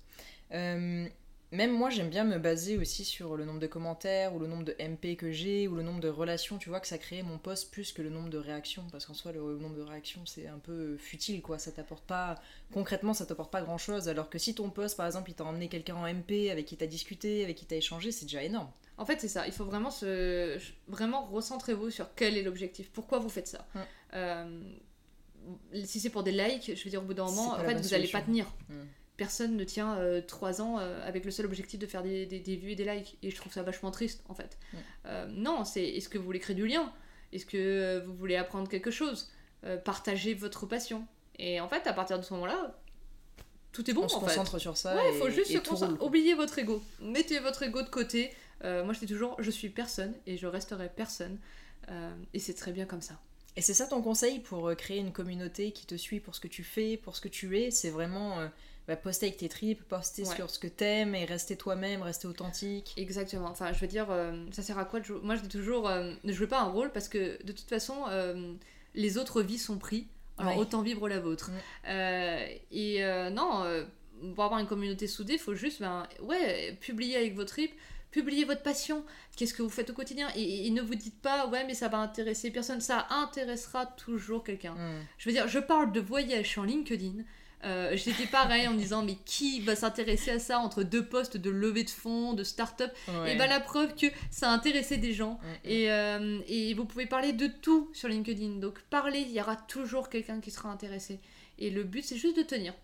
[1.53, 4.65] même moi, j'aime bien me baser aussi sur le nombre de commentaires ou le nombre
[4.65, 7.39] de MP que j'ai ou le nombre de relations, tu vois, que ça crée mon
[7.39, 8.85] post plus que le nombre de réactions.
[8.91, 11.59] Parce qu'en soi, le nombre de réactions, c'est un peu futile, quoi.
[11.59, 12.35] Ça t'apporte pas,
[12.73, 14.09] concrètement, ça t'apporte pas grand chose.
[14.09, 16.77] Alors que si ton post, par exemple, il t'a emmené quelqu'un en MP avec qui
[16.77, 18.71] t'as discuté, avec qui t'as échangé, c'est déjà énorme.
[18.99, 19.47] En fait, c'est ça.
[19.47, 20.59] Il faut vraiment se.
[20.89, 22.91] Vraiment, recentrez-vous sur quel est l'objectif.
[22.91, 23.67] Pourquoi vous faites ça?
[24.15, 24.61] Euh,
[25.85, 27.95] Si c'est pour des likes, je veux dire, au bout d'un moment, en fait, vous
[27.95, 28.47] allez pas tenir
[29.17, 32.57] personne ne tient euh, trois ans euh, avec le seul objectif de faire des, des,
[32.57, 33.19] vues et des likes.
[33.23, 34.59] Et je trouve ça vachement triste, en fait.
[35.07, 36.93] Euh, non, c'est est-ce que vous voulez créer du lien?
[37.33, 39.31] Est-ce que vous voulez apprendre quelque chose?
[39.85, 41.07] Partager votre passion.
[41.39, 42.79] Et en fait, à partir de ce moment-là,
[43.73, 44.95] tout est bon on se concentre sur ça.
[44.95, 46.05] Ouais, il faut juste se concentrer.
[46.05, 46.83] Oubliez votre ego.
[47.01, 48.33] Mettez votre ego de côté.
[48.63, 51.39] moi, je dis toujours, je suis personne et je resterai personne.
[52.33, 53.19] et c'est très bien comme ça.
[53.57, 56.49] Et c'est ça ton conseil pour créer une communauté qui te suit pour ce que
[56.49, 57.71] tu fais, pour ce que tu es?
[57.73, 58.49] C'est vraiment
[58.89, 62.95] bah, poster avec tes tripes, poster sur ce que t'aimes et rester toi-même, rester authentique.
[62.97, 63.49] Exactement.
[63.49, 65.89] Enfin, je veux dire, euh, ça sert à quoi de jouer Moi, je dis toujours,
[65.89, 68.55] euh, ne jouez pas un rôle parce que de toute façon, euh,
[68.95, 70.07] les autres vies sont pris.
[70.39, 71.51] Alors autant vivre la vôtre.
[71.87, 73.01] et
[73.33, 73.85] non,
[74.35, 77.75] pour avoir une communauté soudée, il faut juste, ben, ouais, publier avec vos tripes
[78.13, 79.05] publier votre passion,
[79.37, 80.29] qu'est-ce que vous faites au quotidien?
[80.37, 84.75] Et, ne vous dites pas ouais mais ça va intéresser personne, ça intéressera toujours quelqu'un.
[85.19, 87.25] Je veux dire, je parle de voyage sur LinkedIn,
[87.65, 91.37] euh, j'étais pareil en me disant mais qui va s'intéresser à ça entre deux postes
[91.37, 92.93] de levée de fonds, de start-up?
[93.27, 95.35] Et ben la preuve que ça a intéressé des gens.
[95.43, 95.71] Mm, mm.
[95.71, 98.57] Et, euh, et vous pouvez parler de tout sur LinkedIn.
[98.61, 101.21] Donc parlez, il y aura toujours quelqu'un qui sera intéressé.
[101.59, 102.75] Et le but c'est juste de tenir.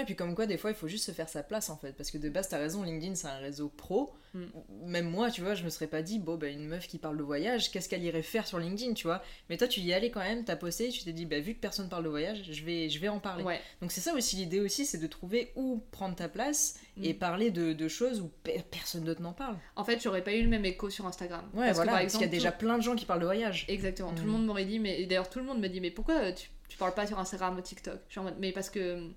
[0.00, 1.92] Et puis comme quoi, des fois, il faut juste se faire sa place en fait.
[1.92, 4.12] Parce que de base, t'as raison, LinkedIn, c'est un réseau pro.
[4.34, 4.44] Mm.
[4.84, 7.16] Même moi, tu vois, je me serais pas dit, bon, bah, une meuf qui parle
[7.16, 9.22] de voyage, qu'est-ce qu'elle irait faire sur LinkedIn, tu vois?
[9.48, 11.60] Mais toi, tu y allais quand même, t'as posté, tu t'es dit, bah, vu que
[11.60, 13.44] personne parle de voyage, je vais, je vais en parler.
[13.80, 17.18] Donc c'est ça aussi l'idée aussi, c'est de trouver où prendre ta place et mm.
[17.18, 18.30] parler de, choses où
[18.70, 19.56] personne d'autre n'en parle.
[19.76, 21.44] En fait, j'aurais pas eu le même écho sur Instagram.
[21.54, 23.64] Ouais, parce voilà, parce qu'il y a déjà plein de gens qui parlent de voyage.
[23.68, 24.12] Exactement.
[24.12, 24.32] Tout le mm.
[24.32, 26.94] monde m'aurait dit, mais d'ailleurs, tout le monde me dit, mais pourquoi tu, tu parles
[26.94, 28.00] pas sur Instagram ou TikTok?
[28.38, 29.12] Mais parce que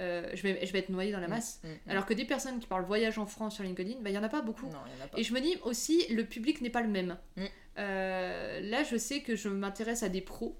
[0.00, 1.60] euh, je, vais, je vais être noyée dans la mm, masse.
[1.62, 1.90] Mm, mm.
[1.90, 4.22] Alors que des personnes qui parlent voyage en France sur LinkedIn, bah, il n'y en
[4.22, 4.68] a pas beaucoup.
[5.16, 7.16] Et je me dis aussi, le public n'est pas le même.
[7.78, 10.56] Euh, là, je sais que je m'intéresse à des pros.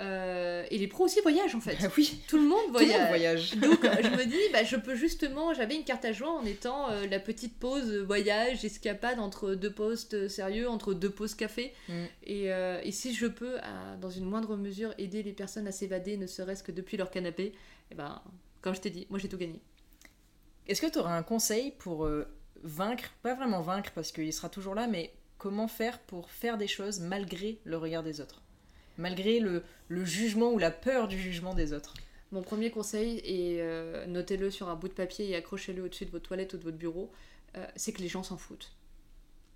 [0.00, 1.76] Euh, et les pros aussi voyagent en fait.
[1.80, 2.20] Ah oui.
[2.26, 3.54] Tout le monde voyage.
[3.54, 6.88] Donc je me dis, bah, je peux justement, j'avais une carte à joie en étant
[7.08, 11.72] la petite pause voyage, escapade entre deux postes sérieux, entre deux pauses café.
[12.24, 13.56] Et, et, si je peux,
[14.00, 17.52] dans une moindre mesure, aider les personnes à s'évader, ne serait-ce que depuis leur canapé,
[17.90, 18.20] et eh ben,
[18.64, 19.60] comme je t'ai dit, moi j'ai tout gagné.
[20.66, 22.26] Est-ce que tu auras un conseil pour euh,
[22.62, 26.66] vaincre, pas vraiment vaincre parce qu'il sera toujours là, mais comment faire pour faire des
[26.66, 28.40] choses malgré le regard des autres?
[28.96, 31.92] Malgré le, jugement ou la peur du jugement des autres?
[32.32, 36.10] Mon premier conseil, et euh, notez-le sur un bout de papier et accrochez-le au-dessus de
[36.10, 37.12] votre toilette ou de votre bureau,
[37.58, 38.72] euh, c'est que les gens s'en foutent.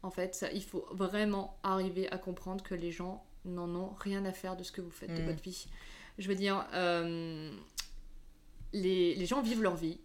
[0.03, 4.27] En fait, ça, il faut vraiment arriver à comprendre que les gens n'en ont rien
[4.27, 5.27] à faire de ce que vous faites de mm.
[5.27, 5.67] votre vie.
[6.19, 6.67] Je veux dire,
[8.73, 9.99] les, gens vivent leur vie,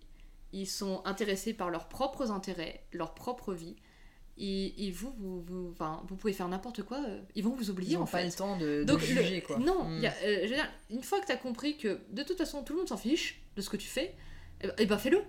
[0.51, 3.75] ils sont intéressés par leurs propres intérêts, leur propre vie.
[4.37, 7.93] Et, vous, vous, vous, enfin, vous pouvez faire n'importe quoi, euh, ils vont vous oublier
[7.93, 8.17] ils en fait.
[8.17, 9.59] pas le temps de, Donc, juger quoi.
[9.59, 10.03] Non, hmm.
[10.25, 12.89] euh, dire, une fois que tu as compris que de toute façon tout le monde
[12.89, 14.13] s'en fiche de ce que tu fais, et
[14.63, 15.21] eh ben, eh ben fais-le.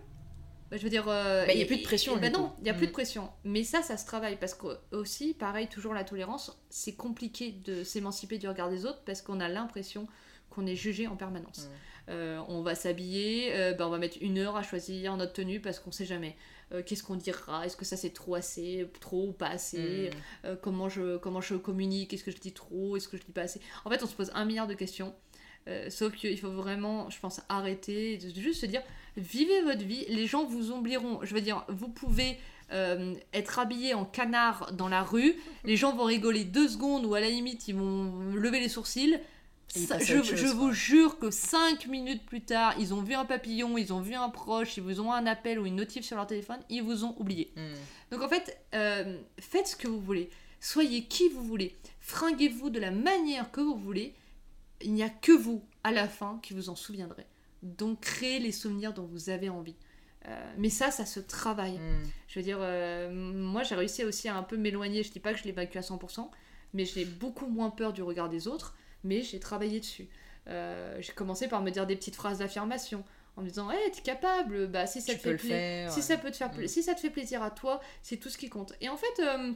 [0.70, 1.09] Bah, je veux dire.
[1.09, 2.16] Euh, bah, il n'y a plus de pression.
[2.16, 3.30] Bah, non, il n'y a plus de pression.
[3.45, 7.85] Mais ça, ça se travaille parce que aussi, pareil, toujours la tolérance, c'est compliqué de
[7.85, 10.09] s'émanciper du regard des autres parce qu'on a l'impression
[10.55, 11.68] qu'on est jugé en permanence.
[12.09, 15.61] Euh, on va s'habiller, euh, ben, on va mettre une heure à choisir notre tenue
[15.61, 16.36] parce qu'on sait jamais.
[16.72, 17.64] Euh, qu'est-ce qu'on dira?
[17.64, 20.11] Est-ce que ça c'est trop assez, trop ou pas assez?
[20.44, 20.57] Hmm.
[20.62, 22.12] Comment je comment je communique?
[22.12, 22.96] Est-ce que je dis trop?
[22.96, 23.61] Est-ce que je dis pas assez?
[23.84, 25.14] En fait, on se pose un milliard de questions.
[25.88, 28.82] sauf qu'il faut vraiment, je pense, arrêter, de juste se dire,
[29.16, 31.20] vivez votre vie, les gens vous oublieront.
[31.22, 32.38] Je veux dire, vous pouvez
[32.70, 37.20] être habillé en canard dans la rue, les gens vont rigoler deux secondes ou à
[37.20, 39.18] la limite ils vont lever les sourcils,
[39.75, 44.01] je, vous jure que 5 minutes plus tard, ils ont vu un papillon, ils ont
[44.01, 46.83] vu un proche, ils vous ont un appel ou une notif sur leur téléphone, ils
[46.83, 47.53] vous ont oublié.
[47.57, 47.75] Hmm.
[48.12, 50.31] Donc en fait, euh, faites ce que vous voulez.
[50.61, 51.77] Soyez qui vous voulez.
[52.01, 54.14] Fringuez-vous de la manière que vous voulez.
[54.81, 57.27] Il n'y a que vous, à la fin, qui vous en souviendrez.
[57.62, 59.77] Donc créez les souvenirs dont vous avez envie.
[60.27, 61.79] Euh, mais ça, ça se travaille.
[61.79, 62.03] Hmm.
[62.29, 65.03] Je veux dire, euh, moi j'ai réussi aussi à un peu m'éloigner.
[65.03, 66.31] Je dis pas que je l'évacue à 100%,
[66.75, 70.09] mais j'ai beaucoup moins peur du regard des autres mais j'ai travaillé dessus.
[70.48, 73.05] Euh, j'ai commencé par me dire des petites phrases d'affirmation
[73.36, 76.30] en me disant hey, t'es capable bah si ça te fait plaisir si ça peut
[76.30, 76.68] te faire mm.
[76.68, 78.74] si ça te fait plaisir à toi c'est tout ce qui compte.
[78.80, 79.52] Et en fait euh,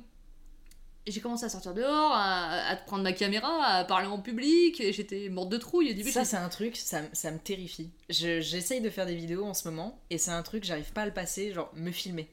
[1.07, 4.93] j'ai commencé à sortir dehors à, te prendre ma caméra à parler en public et
[4.93, 6.11] j'étais morte de trouille au début.
[6.11, 7.91] Ça c'est un truc ça, ça me terrifie.
[8.09, 11.07] J'essaye de faire des vidéos en ce moment et c'est un truc j'arrive pas à
[11.07, 12.29] le passer genre me filmer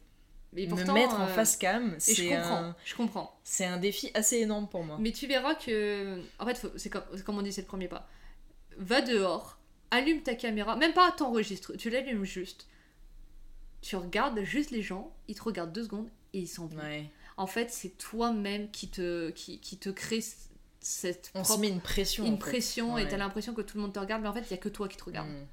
[0.56, 2.76] me mettre en euh, face cam, c'est je comprends, un...
[2.86, 3.40] je comprends.
[3.44, 4.98] C'est un défi assez énorme pour moi.
[5.00, 8.08] Mais tu verras que, en fait, c'est comme, comme on dit, c'est le premier pas.
[8.78, 9.58] Va dehors,
[9.92, 12.68] allume ta caméra, même pas t'enregistres, tu l'allumes juste.
[13.82, 16.80] Tu regardes juste les gens, ils te regardent deux secondes et ils s'en vont.
[17.38, 20.24] En fait, c'est toi-même qui te, qui, qui te crée
[20.80, 21.32] cette.
[21.36, 22.26] On se met une pression.
[22.26, 24.52] Une pression et t'as l'impression que tout le monde te regarde, mais en fait, il
[24.52, 25.30] y a que toi qui te regarde.
[25.30, 25.48] Mm.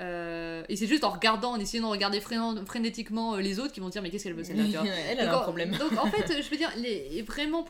[0.00, 3.80] Euh, et c'est juste en regardant, en essayant de regarder frénétiquement euh, les autres qui
[3.80, 5.70] vont dire mais qu'est-ce qu'elle veut celle-là Elle a un problème.
[5.76, 7.64] Donc en fait, je veux dire, les, vraiment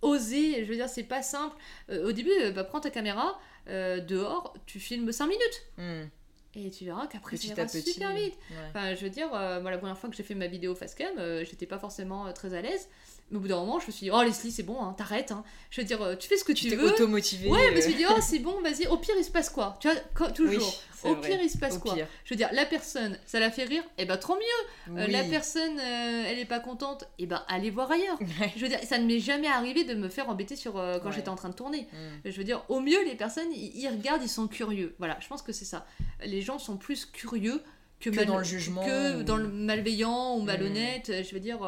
[0.00, 1.56] oser, je veux dire, c'est pas simple.
[1.90, 5.62] au début, bah, prends ta caméra, dehors, tu filmes 5 minutes.
[5.78, 6.08] Hmm.
[6.54, 8.34] Et tu verras qu'après ça ira super vite.
[8.68, 11.66] Enfin, je veux dire, moi la première fois que j'ai fait ma vidéo facecam, j'étais
[11.66, 12.88] pas forcément très à l'aise.
[13.30, 15.32] Mais au bout d'un moment, je me suis dit, oh Leslie, c'est bon, hein, t'arrêtes.
[15.32, 15.42] Hein.
[15.70, 16.92] Je veux dire, euh, tu fais ce que tu, tu veux.
[16.92, 17.48] automotivé.
[17.48, 18.86] Ouais, mais je me suis dit, oh, c'est bon, vas-y.
[18.86, 19.78] Au pire, il se passe quoi?
[19.80, 20.82] Tu vois, toujours.
[21.04, 21.96] au pire, il se passe quoi?
[21.96, 24.98] Je veux dire, la personne, ça la fait rire, et eh ben trop mieux.
[24.98, 28.18] Euh, la personne, euh, elle est pas contente, et eh ben allez voir ailleurs.
[28.56, 31.30] Je veux dire, ça ne m'est jamais arrivé de me faire embêter sur quand j'étais
[31.30, 31.88] en train de tourner.
[31.92, 32.30] Mm.
[32.30, 34.94] Je veux dire, au mieux, les personnes, ils regardent, ils sont curieux.
[34.98, 35.86] Voilà, je pense que c'est ça.
[36.24, 37.62] Les gens sont plus curieux
[37.98, 38.84] que, dans le jugement.
[38.84, 40.44] Que dans le malveillant ou mm.
[40.44, 41.12] malhonnête.
[41.24, 41.60] Je veux dire,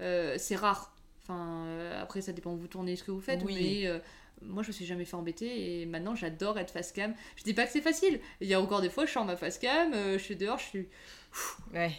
[0.00, 0.94] c'est rare.
[1.30, 3.98] Euh, après, ça dépend où vous tournez, ce que vous faites, mais euh,
[4.42, 7.14] moi, je me suis jamais fait embêter et maintenant, j'adore être face cam.
[7.36, 8.20] Je dis pas que c'est facile.
[8.40, 10.58] Il y a encore des fois, je sors ma face cam, euh, je suis dehors,
[10.58, 10.88] je suis.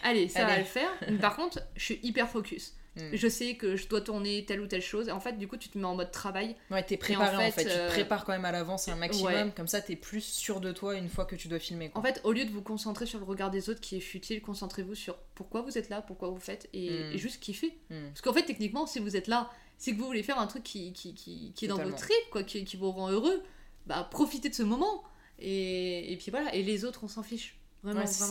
[0.02, 0.90] Allez, ça va le faire.
[1.20, 2.74] par contre, je suis hyper focus.
[2.96, 3.08] Hmm.
[3.12, 5.08] Je sais que je dois tourner telle ou telle chose.
[5.08, 6.56] En fait, du coup, tu te mets en mode travail.
[6.70, 7.64] Ouais, t'es préparé en fait.
[7.64, 9.52] Tu te euh, prépares quand même à l'avance un maximum.
[9.52, 11.90] Comme ça, t'es plus sûr de toi une fois que tu dois filmer.
[11.94, 14.42] En fait, au lieu de vous concentrer sur le regard des autres qui est futile,
[14.42, 17.16] concentrez-vous sur pourquoi vous êtes là, pourquoi vous faites et, hmm.
[17.16, 17.78] juste kiffer.
[17.88, 18.08] Hmm.
[18.08, 20.62] Parce qu'en fait, techniquement, si vous êtes là, c'est que vous voulez faire un truc
[20.62, 23.42] qui, qui, qui, qui est dans votre trip, quoi, qui, qui vous rend heureux.
[23.86, 25.02] Bah, profitez de ce moment.
[25.38, 27.56] Et, et puis voilà, et les autres, on s'en fiche.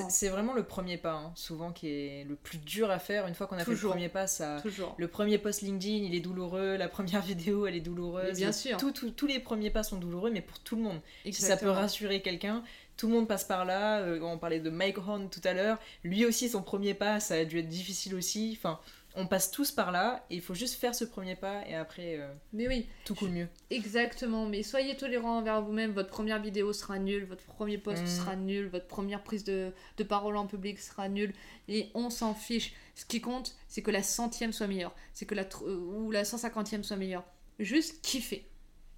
[0.09, 3.27] C'est vraiment le premier pas, hein, souvent, qui est le plus dur à faire.
[3.27, 4.63] Une fois qu'on a fait le premier pas, ça...
[4.97, 8.37] le premier post LinkedIn, il est douloureux, la première vidéo, elle est douloureuse.
[8.37, 8.77] bien sûr.
[8.77, 10.99] tous les premiers pas sont douloureux, mais pour tout le monde.
[11.25, 12.63] Si ça peut rassurer quelqu'un,
[12.97, 13.99] tout le monde passe par là.
[14.01, 15.79] Euh, on parlait de Mike Horn tout à l'heure.
[16.03, 18.55] Lui aussi, son premier pas, ça a dû être difficile aussi.
[18.59, 18.79] Enfin,
[19.15, 22.17] on passe tous par là et il faut juste faire ce premier pas et après
[22.17, 22.87] euh, mais oui.
[23.05, 23.47] tout coule mieux.
[23.69, 24.45] Exactement.
[24.45, 25.91] Mais soyez tolérants envers vous-même.
[25.91, 28.07] Votre première vidéo sera nulle votre premier post mm.
[28.07, 29.73] sera nul votre première prise de,
[30.07, 31.33] parole en public sera nulle.
[31.67, 32.73] Et on s'en fiche.
[32.95, 34.95] Ce qui compte c'est que la centième soit meilleure.
[35.13, 37.25] C'est que la ou la 150e soit meilleure.
[37.59, 38.47] Juste kiffez.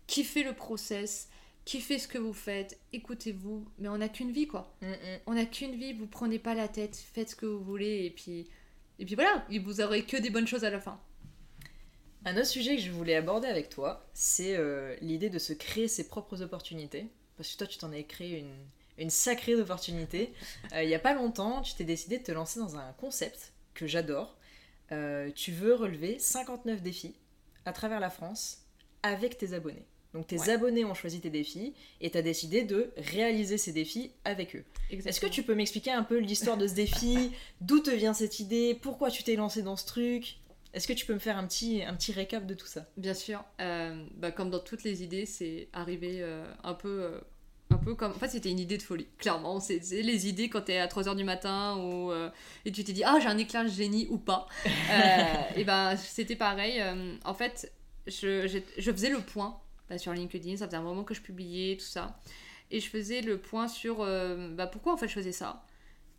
[0.08, 1.30] Kiffez le process.
[1.66, 2.80] Kiffez ce que vous faites.
[2.92, 3.66] Écoutez-vous.
[3.80, 4.76] Mais on n'a qu'une vie quoi.
[4.82, 5.20] Mm, mm.
[5.26, 5.94] on n'a qu'une vie.
[5.94, 6.96] Vous prenez pas la tête.
[6.96, 8.06] Faites ce que vous voulez.
[8.06, 8.48] Et puis
[9.04, 10.98] et puis voilà, vous aurez que des bonnes choses à la fin.
[12.24, 15.90] Un autre sujet que je voulais aborder avec toi, c'est euh, l'idée de se créer
[15.90, 17.10] ses propres opportunités.
[17.36, 18.46] Parce que toi, tu t'en es créé
[18.98, 20.32] une, sacrée opportunité.
[20.72, 23.52] Euh, il n'y a pas longtemps, tu t'es décidé de te lancer dans un concept
[23.74, 24.38] que j'adore.
[24.94, 27.18] Euh, tu veux relever 59 défis
[27.66, 28.60] à travers la France
[29.02, 29.86] avec tes abonnés.
[30.14, 34.12] Donc tes abonnés ont choisi tes défis et tu as décidé de réaliser ces défis
[34.26, 34.64] avec eux.
[34.92, 38.40] Est-ce que tu peux m'expliquer un peu l'histoire de ce défi D'où te vient cette
[38.40, 40.38] idée Pourquoi tu t'es lancé dans ce truc
[40.74, 43.16] Est-ce que tu peux me faire un petit, un petit récap de tout ça Bien
[43.16, 43.44] sûr.
[43.60, 47.04] Euh, bah, comme dans toutes les idées, c'est arrivé euh, un peu...
[47.04, 47.20] Euh,
[47.72, 48.12] un peu comme...
[48.12, 49.60] En fait, c'était une idée de folie, clairement.
[49.60, 52.12] C'est les idées quand t'es à 3h du matin ou,
[52.66, 54.48] et tu t'es dit «Ah, j'ai un éclair de génie ou pas
[55.56, 56.84] Et ben, c'était pareil.
[57.26, 57.72] en fait,
[58.06, 59.60] je, je faisais le point
[59.98, 60.58] sur LinkedIn.
[60.58, 62.20] Ça faisait un moment que je publiais, tout ça.
[62.72, 65.66] Et je faisais le point sur euh, bah, pourquoi en fait je faisais ça.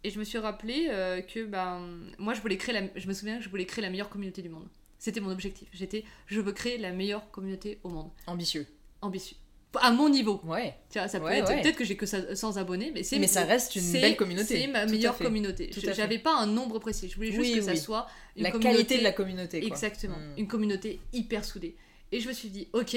[0.04, 3.14] Et je me suis rappelé euh, que ben moi je voulais créer la, je me
[3.14, 4.68] souviens que je voulais créer la meilleure communauté du monde.
[4.98, 5.68] C'était mon objectif.
[5.72, 8.10] J'étais je veux créer la meilleure communauté au monde.
[8.26, 8.66] Ambitieux.
[9.00, 9.36] Ambitieux.
[9.80, 10.40] À mon niveau.
[10.44, 10.74] Ouais.
[10.90, 13.44] Tu vois, ça peut être peut-être que j'ai que 100 abonnés, mais c'est mais ça
[13.44, 14.60] reste une belle communauté.
[14.60, 15.70] C'est ma meilleure communauté.
[15.94, 17.08] J'avais pas un nombre précis.
[17.08, 18.06] Je voulais juste que ça soit
[18.36, 19.60] une la qualité de la communauté.
[19.60, 19.68] Quoi.
[19.68, 20.16] Exactement.
[20.16, 20.38] Hmm.
[20.38, 21.76] Une communauté hyper soudée.
[22.12, 22.96] Et je me suis dit ok,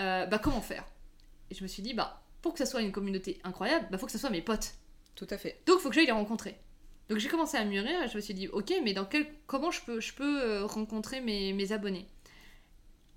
[0.00, 0.84] euh, bah comment faire?
[1.50, 4.06] Et je me suis dit, bah pour que ça soit une communauté incroyable, bah faut
[4.06, 4.74] que ça soit mes potes.
[5.14, 5.60] Tout à fait.
[5.66, 6.58] Donc faut que j'aille les rencontrer.
[7.08, 9.70] Donc j'ai commencé à mûrir et je me suis dit, ok, mais dans quel, comment
[9.70, 12.06] je peux, je peux euh, rencontrer mes, mes abonnés?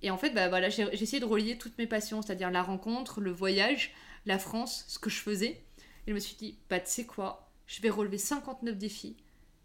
[0.01, 3.19] Et en fait, bah voilà, j'ai essayé de relier toutes mes passions, c'est-à-dire la rencontre,
[3.19, 3.93] le voyage,
[4.25, 5.61] la France, ce que je faisais.
[6.07, 9.17] Et je me suis dit, bah tu sais quoi, je vais relever 59 défis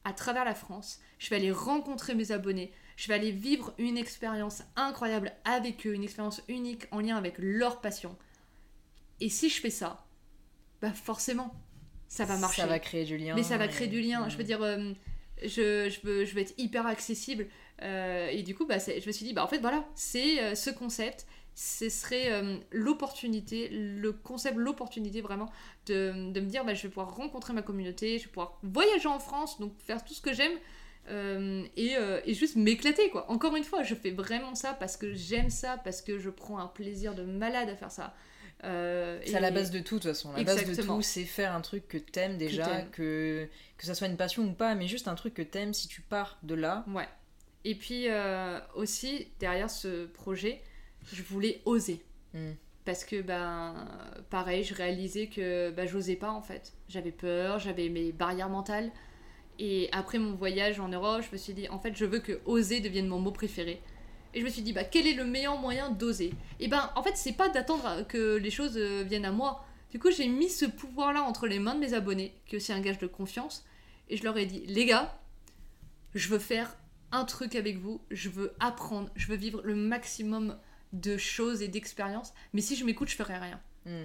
[0.05, 3.97] à travers la France, je vais aller rencontrer mes abonnés, je vais aller vivre une
[3.97, 8.16] expérience incroyable avec eux, une expérience unique en lien avec leur passion.
[9.20, 10.05] Et si je fais ça,
[10.80, 11.55] bah forcément,
[12.09, 12.62] ça va marcher.
[12.62, 13.34] Ça va créer du lien.
[13.34, 14.28] Mais ça va créer du lien.
[14.28, 14.92] Je veux dire, euh,
[15.42, 17.49] je, je, veux, je veux être hyper accessible.
[17.82, 20.55] Euh, et du coup, bah, je me suis dit, bah en fait, voilà, c'est euh,
[20.55, 21.26] ce concept.
[21.57, 22.42] Ce serait
[22.72, 25.53] l'opportunité, le concept, l'opportunité vraiment
[25.86, 29.07] de, de, me dire, bah, je vais pouvoir rencontrer ma communauté, je vais pouvoir voyager
[29.07, 30.51] en France, donc faire tout ce que j'aime,
[31.09, 33.31] euh, euh, et, juste m'éclater quoi.
[33.31, 36.59] Encore une fois, je fais vraiment ça parce que j'aime ça, parce que je prends
[36.59, 38.15] un plaisir de malade à faire ça.
[38.63, 40.33] Euh, c'est à la base de tout de toute façon.
[40.33, 43.47] La base de tout, c'est faire un truc que t'aimes déjà, que,
[43.77, 46.01] que, ça soit une passion ou pas, mais juste un truc que t'aimes si tu
[46.01, 46.85] pars de là.
[46.89, 47.09] Ouais.
[47.65, 48.07] Et puis
[48.75, 50.63] aussi, derrière ce projet,
[51.13, 52.03] je voulais oser.
[52.33, 52.53] Hmm.
[52.87, 53.87] Parce que, ben,
[54.31, 56.73] pareil, je réalisais que ben, j'osais pas en fait.
[56.89, 58.91] J'avais peur, j'avais mes barrières mentales.
[59.59, 62.41] Et après mon voyage en Europe, je me suis dit, en fait, je veux que
[62.45, 63.81] oser devienne mon mot préféré.
[64.35, 66.33] Et je me suis dit, bah, quel est le meilleur moyen d'oser?
[66.59, 69.65] Et ben, en fait, c'est pas d'attendre que les choses euh, viennent à moi.
[69.91, 72.73] Du coup, j'ai mis ce pouvoir-là entre les mains de mes abonnés, qui est aussi
[72.73, 73.65] un gage de confiance.
[74.09, 75.21] Et je leur ai dit, les gars,
[76.15, 76.77] je veux faire
[77.13, 80.59] un truc avec vous, je veux apprendre, je veux vivre le maximum
[80.93, 82.35] de choses et d'expériences.
[82.53, 83.61] Mais si je m'écoute, je ferai rien.
[83.87, 84.05] Hmm.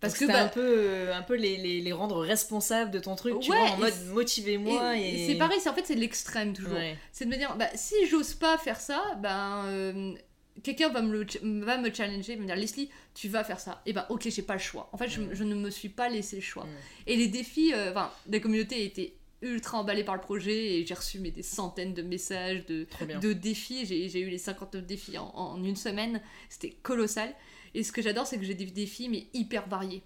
[0.00, 3.16] Parce que bah, un peu, euh, un peu les, les, les, rendre responsables de ton
[3.16, 4.98] truc, tu vois, en mode motivez-moi.
[4.98, 6.78] Et, C'est pareil, c'est en fait c'est l'extrême toujours.
[7.12, 10.14] C'est de me dire, bah, si j'ose pas faire ça, ben euh,
[10.62, 11.24] quelqu'un va me,
[11.64, 13.82] va me challenger, va me dire Leslie, tu vas faire ça.
[13.86, 14.90] Et ben ok, j'ai pas le choix.
[14.92, 16.66] En fait, je, je, ne me suis pas laissé le choix.
[17.06, 20.94] Et les défis, euh, enfin, la communauté était ultra emballée par le projet et j'ai
[20.94, 22.86] reçu mais, des centaines de messages de,
[23.20, 23.86] de défis.
[23.86, 26.20] J'ai eu les 59 défis en, en une semaine.
[26.50, 27.34] C'était colossal.
[27.76, 30.02] Et ce que j'adore, c'est que j'ai des défis, mais hyper variés.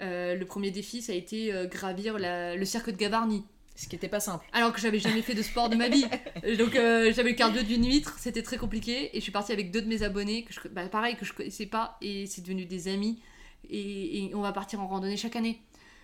[0.00, 3.44] Euh, le premier défi, ça a été euh, gravir le cirque de Gavarnie.
[3.74, 4.46] Ce qui n'était pas simple.
[4.52, 6.04] Alors que j'avais jamais fait de sport de ma vie.
[6.58, 9.10] Donc euh, j'avais le cardio d'une huître, c'était très compliqué.
[9.12, 11.32] Et je suis partie avec deux de mes abonnés, que je, bah, pareil, que je
[11.32, 11.96] connaissais pas.
[12.02, 13.20] Et c'est devenu des amis.
[13.68, 15.60] Et, on va partir en randonnée chaque année.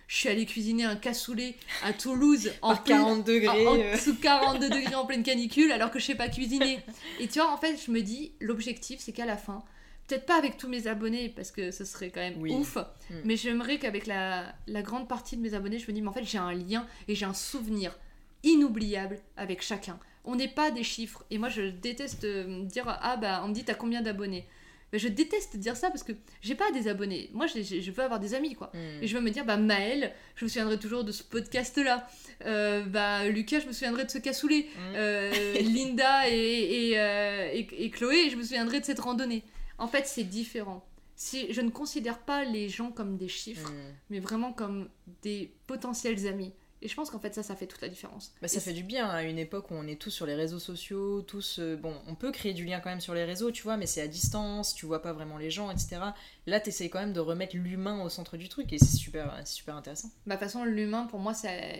[0.07, 3.67] Je suis allée cuisiner un cassoulet à Toulouse en 40 degrés.
[3.67, 6.79] En, sous 42 degrés en pleine canicule alors que je sais pas cuisiner.
[7.21, 9.63] Et tu vois, en fait, je me dis, l'objectif, c'est qu'à la fin,
[10.07, 13.13] peut-être pas avec tous mes abonnés parce que ce serait quand même ouf, mm.
[13.23, 16.13] mais j'aimerais qu'avec la, la, grande partie de mes abonnés, je me dis, mais en
[16.13, 17.97] fait, j'ai un lien et j'ai un souvenir
[18.43, 19.99] inoubliable avec chacun.
[20.23, 21.23] On n'est pas des chiffres.
[21.29, 24.47] Et moi, je déteste euh, dire, ah bah, on me dit, t'as combien d'abonnés?
[24.93, 27.29] Mais je déteste dire ça parce que j'ai pas des abonnés.
[27.33, 28.71] Moi, je, je, veux avoir des amis, quoi.
[28.73, 29.03] Mm.
[29.03, 32.07] Et je veux me dire, bah, Maëlle, je me souviendrai toujours de ce podcast-là.
[32.45, 34.67] Euh, bah, Lucas, je me souviendrai de ce cassoulet.
[34.75, 34.93] Mm.
[34.95, 39.43] Euh, Linda et, et, et, et, Chloé, je me souviendrai de cette randonnée.
[39.77, 40.85] En fait, c'est différent.
[41.15, 43.93] Si, je ne considère pas les gens comme des chiffres, hmm.
[44.09, 44.89] mais vraiment comme
[45.21, 46.53] des potentiels amis.
[46.81, 48.33] Et je pense qu'en fait, ça, ça fait toute la différence.
[48.41, 50.59] Bah, ça fait du bien à une époque où on est tous sur les réseaux
[50.59, 51.59] sociaux, tous.
[51.59, 53.87] Euh, bon, on peut créer du lien quand même sur les réseaux, tu vois, mais
[53.87, 55.97] c'est à distance, tu vois pas vraiment les gens, etc.
[56.45, 59.41] Là, tu essayes quand même de remettre l'humain au centre du truc et c'est super,
[59.45, 60.09] super intéressant.
[60.27, 61.33] Bah, de toute façon, l'humain, pour moi,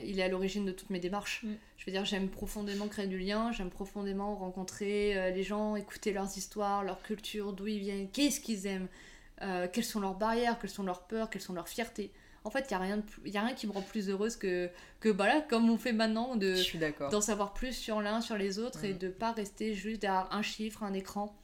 [0.04, 1.44] il est à l'origine de toutes mes démarches.
[1.44, 1.54] Mm.
[1.78, 6.14] Je veux dire, j'aime profondément créer du lien, j'aime profondément rencontrer euh, les gens, écouter
[6.14, 8.88] leurs histoires, leur culture, d'où ils viennent, qu'est-ce qu'ils aiment,
[9.42, 12.12] euh, quelles sont leurs barrières, quelles sont leurs peurs, quelles sont leurs fiertés
[12.46, 14.70] en fait, il n'y a, rien a rien qui me rend plus heureuse que,
[15.00, 16.56] que voilà, comme on fait maintenant, de,
[17.10, 20.44] d'en savoir plus sur l'un, sur les autres, et de pas rester juste derrière un
[20.44, 21.36] chiffre, un écran.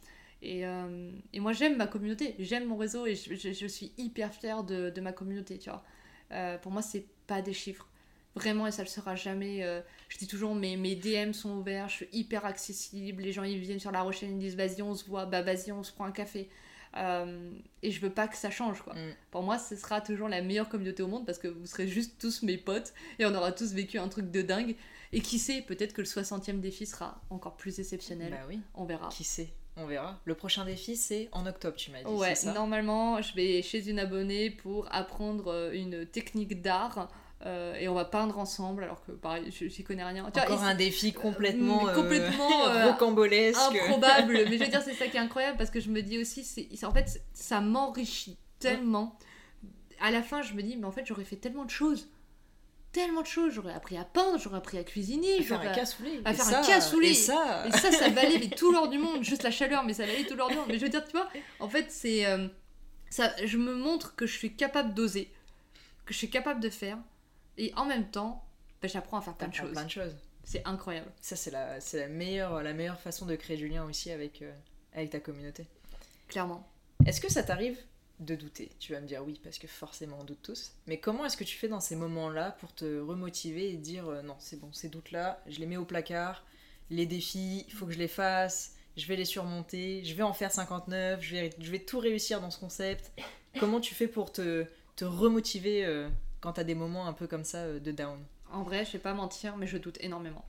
[0.43, 4.31] Et, euh, et moi, j'aime ma communauté, j'aime mon réseau, et je, je, suis hyper
[4.31, 5.83] fière de, de, ma communauté, tu vois.
[6.31, 7.87] Euh, pour moi, c'est pas des chiffres.
[8.35, 9.63] Vraiment, et ça le sera jamais.
[9.63, 13.23] Euh, je dis toujours, mes, mes DM sont ouverts, je suis hyper accessible.
[13.23, 15.41] Les gens, ils viennent sur la rochelle, ils me disent, vas-y, on se voit, bah
[15.41, 16.47] vas-y, on se prend un café.
[16.97, 17.51] Euh,
[17.83, 18.93] et je veux pas que ça change quoi.
[18.93, 19.15] Mm.
[19.31, 22.19] Pour moi, ce sera toujours la meilleure communauté au monde parce que vous serez juste
[22.19, 24.75] tous mes potes et on aura tous vécu un truc de dingue.
[25.13, 28.31] Et qui sait, peut-être que le 60e défi sera encore plus exceptionnel.
[28.31, 28.61] Bah oui.
[28.75, 29.09] On verra.
[29.09, 29.49] Qui sait?
[29.77, 30.19] On verra.
[30.25, 32.11] Le prochain défi, c'est en octobre, tu m'as dit.
[32.11, 37.09] Ouais, normalement, je vais chez une abonnée pour apprendre euh, une technique d'art
[37.45, 40.25] euh, et on va peindre ensemble alors que pareil je n'y connais rien.
[40.25, 44.33] Encore un défi complètement euh, complètement euh, improbable.
[44.49, 46.43] Mais je veux dire c'est ça qui est incroyable parce que je me dis aussi
[46.43, 49.17] c'est en fait ça m'enrichit tellement.
[49.99, 52.09] À la fin je me dis mais en fait j'aurais fait tellement de choses.
[52.91, 56.19] Tellement de choses j'aurais appris à peindre j'aurais appris à cuisiner à faire un cassoulet
[56.25, 57.11] à faire un cassoulet.
[57.11, 57.63] et ça.
[57.67, 60.35] Et ça ça valait tout l'or du monde juste la chaleur mais ça valait tout
[60.35, 60.65] l'or du monde.
[60.67, 61.27] Mais je veux dire tu vois
[61.59, 62.23] en fait c'est
[63.09, 65.31] ça je me montre que je suis capable d'oser
[66.05, 66.99] que je suis capable de faire
[67.57, 68.45] et en même temps,
[68.81, 69.71] bah, j'apprends à faire plein de choses.
[69.71, 70.15] Plein de choses.
[70.43, 71.11] C'est incroyable.
[71.21, 74.51] Ça, c'est la, la, meilleure, la meilleure façon de créer du lien aussi avec, euh,
[74.93, 75.67] avec ta communauté.
[76.27, 76.67] Clairement.
[77.05, 77.77] Est-ce que ça t'arrive
[78.19, 78.71] de douter?
[78.79, 80.73] Tu vas me dire oui, parce que forcément on doute tous.
[80.87, 84.21] Mais comment est-ce que tu fais dans ces moments-là pour te remotiver et dire euh,
[84.21, 86.43] non, c'est bon, ces doutes-là, je les mets au placard,
[86.89, 90.33] les défis, il faut que je les fasse, je vais les surmonter, je vais en
[90.33, 93.11] faire 59, je vais, je vais tout réussir dans ce concept?
[93.59, 96.09] Comment tu fais pour te, te remotiver euh,
[96.41, 98.19] quand t'as des moments un peu comme ça euh, de down
[98.51, 100.43] En vrai, je vais pas mentir, mais je doute énormément.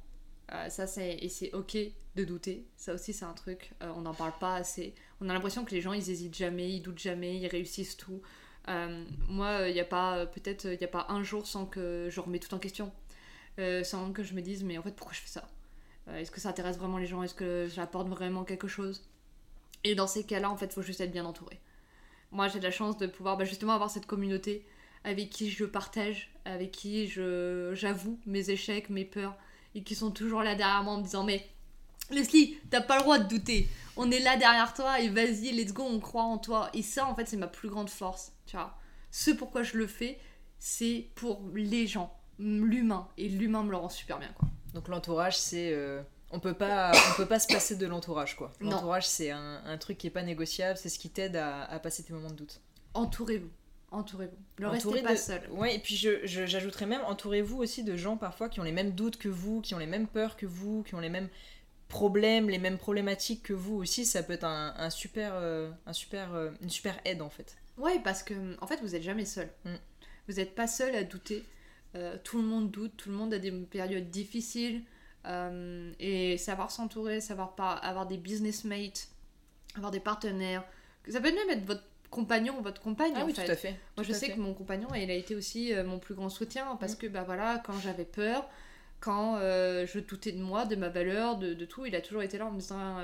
[0.52, 1.76] Euh, ça, c'est et c'est ok
[2.16, 2.66] de douter.
[2.76, 3.72] Ça aussi, c'est un truc.
[3.82, 4.94] Euh, on n'en parle pas assez.
[5.20, 8.20] On a l'impression que les gens, ils hésitent jamais, ils doutent jamais, ils réussissent tout.
[9.28, 12.20] moi, il n'y a pas peut-être il y a pas un jour sans que je
[12.20, 12.92] remets tout en question,
[13.82, 15.48] sans que je me dise mais en fait pourquoi je fais ça?
[16.14, 17.22] Est-ce que ça intéresse vraiment les gens?
[17.22, 19.02] Est-ce que j'apporte vraiment quelque chose?
[19.84, 21.60] Et dans ces cas-là, en fait, faut juste être bien entouré.
[22.30, 24.64] Moi, j'ai de la chance de pouvoir bah, justement avoir cette communauté
[25.04, 29.36] avec qui je partage, avec qui je j'avoue mes échecs, mes peurs,
[29.74, 31.46] et qui sont toujours là derrière moi en me disant mais
[32.10, 33.68] Leslie, t'as pas le droit de douter.
[33.96, 36.68] On est là derrière toi et vas-y, let's go, on croit en toi.
[36.74, 38.32] Et ça, en fait, c'est ma plus grande force.
[38.46, 38.76] Tu vois,
[39.10, 40.18] ce pourquoi je le fais,
[40.58, 43.08] c'est pour les gens, l'humain.
[43.16, 44.48] Et l'humain me le rend super bien, quoi.
[44.74, 48.50] Donc l'entourage, c'est euh, on peut pas on peut pas se passer de l'entourage quoi
[48.60, 51.78] l'entourage c'est un, un, truc qui est pas négociable c'est ce qui t'aide à, à,
[51.78, 52.60] passer tes moments de doute
[52.94, 53.50] entourez-vous
[53.92, 54.36] entourez-vous.
[54.58, 55.42] Ne restez pas seul.
[55.50, 58.92] Ouais et puis je, j'ajouterais même entourez-vous aussi de gens parfois qui ont les mêmes
[58.92, 61.28] doutes que vous qui ont les mêmes peurs que vous qui ont les mêmes
[61.88, 64.04] problèmes les mêmes problématiques que vous aussi.
[64.04, 67.56] Ça peut être un, un super euh, un super euh, une super aide en fait.
[67.78, 69.48] Ouais parce que en fait vous êtes jamais seul.
[69.64, 69.74] Mm.
[70.28, 71.44] vous n'êtes pas seul à douter.
[71.94, 74.82] Euh, tout le monde doute tout le monde a des périodes difficiles.
[75.24, 79.08] Euh, et savoir s'entourer, savoir pas avoir des business mates,
[79.76, 80.64] avoir des partenaires.
[81.08, 83.12] Ça peut même être votre compagnon ou votre compagne.
[83.16, 83.74] Ah oui, tout à fait.
[83.96, 86.76] Moi, je sais que mon compagnon, il a été aussi euh, mon plus grand soutien
[86.78, 86.98] parce mm.
[86.98, 88.48] que, bah voilà, quand j'avais peur,
[89.00, 92.22] quand euh, je doutais de moi, de ma valeur, de, de, tout, il a toujours
[92.22, 92.98] été là en me disant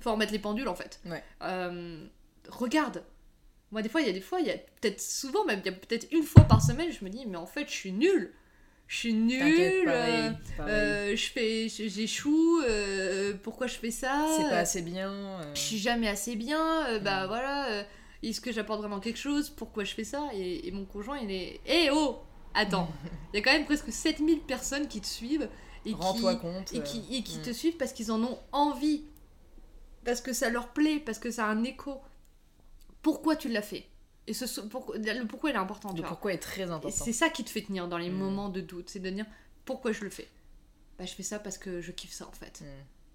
[0.00, 1.00] faut remettre les pendules en fait.
[1.06, 1.22] Ouais.
[2.50, 3.02] regarde.
[3.70, 5.66] Moi, des fois, il y a des fois, il y a peut-être souvent, même il
[5.66, 7.92] y a peut-être une fois par semaine, je me dis mais en fait, je suis
[7.92, 8.32] nulle
[8.86, 10.30] je suis nulle, euh,
[10.60, 14.26] euh, je fais, j'échoue, euh, pourquoi je fais ça?
[14.36, 15.40] C'est pas assez bien.
[15.54, 17.84] Je suis jamais assez bien, bah voilà,
[18.22, 19.50] est-ce que j'apporte vraiment quelque chose?
[19.50, 20.28] Pourquoi je fais ça?
[20.34, 21.60] Et, mon conjoint, il est.
[21.66, 22.20] Eh oh!
[22.54, 22.88] Attends,
[23.32, 25.48] il y a quand même presque 7000 personnes qui te suivent
[25.84, 29.02] et qui, compte, et qui, et qui te suivent parce qu'ils en ont envie,
[30.04, 32.00] parce que ça leur plaît, parce que ça a un écho.
[33.02, 33.86] Pourquoi tu l'as fait?
[34.26, 35.92] Et ce, pour, le pourquoi il est important.
[35.92, 37.04] Le pourquoi est très important.
[37.04, 38.14] C'est ça qui te fait tenir dans les mm.
[38.14, 39.26] moments de doute, c'est de dire
[39.64, 40.28] pourquoi je le fais?
[40.98, 42.62] Bah, je fais ça parce que je kiffe ça en fait.
[42.62, 42.64] Mm.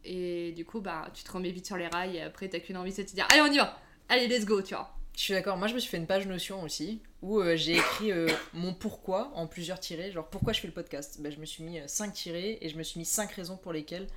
[0.05, 2.77] Et du coup, bah, tu te remets vite sur les rails et après, t'as qu'une
[2.77, 4.95] envie, c'est de te dire allez, on y va Allez, let's go, tu vois.
[5.15, 7.73] Je suis d'accord, moi je me suis fait une page Notion aussi où euh, j'ai
[7.73, 10.11] écrit euh, mon pourquoi en plusieurs tirés.
[10.11, 11.19] Genre pourquoi je fais le podcast?
[11.19, 13.57] Bah, Je me suis mis 5 euh, tirés et je me suis mis 5 raisons
[13.57, 14.07] pour lesquelles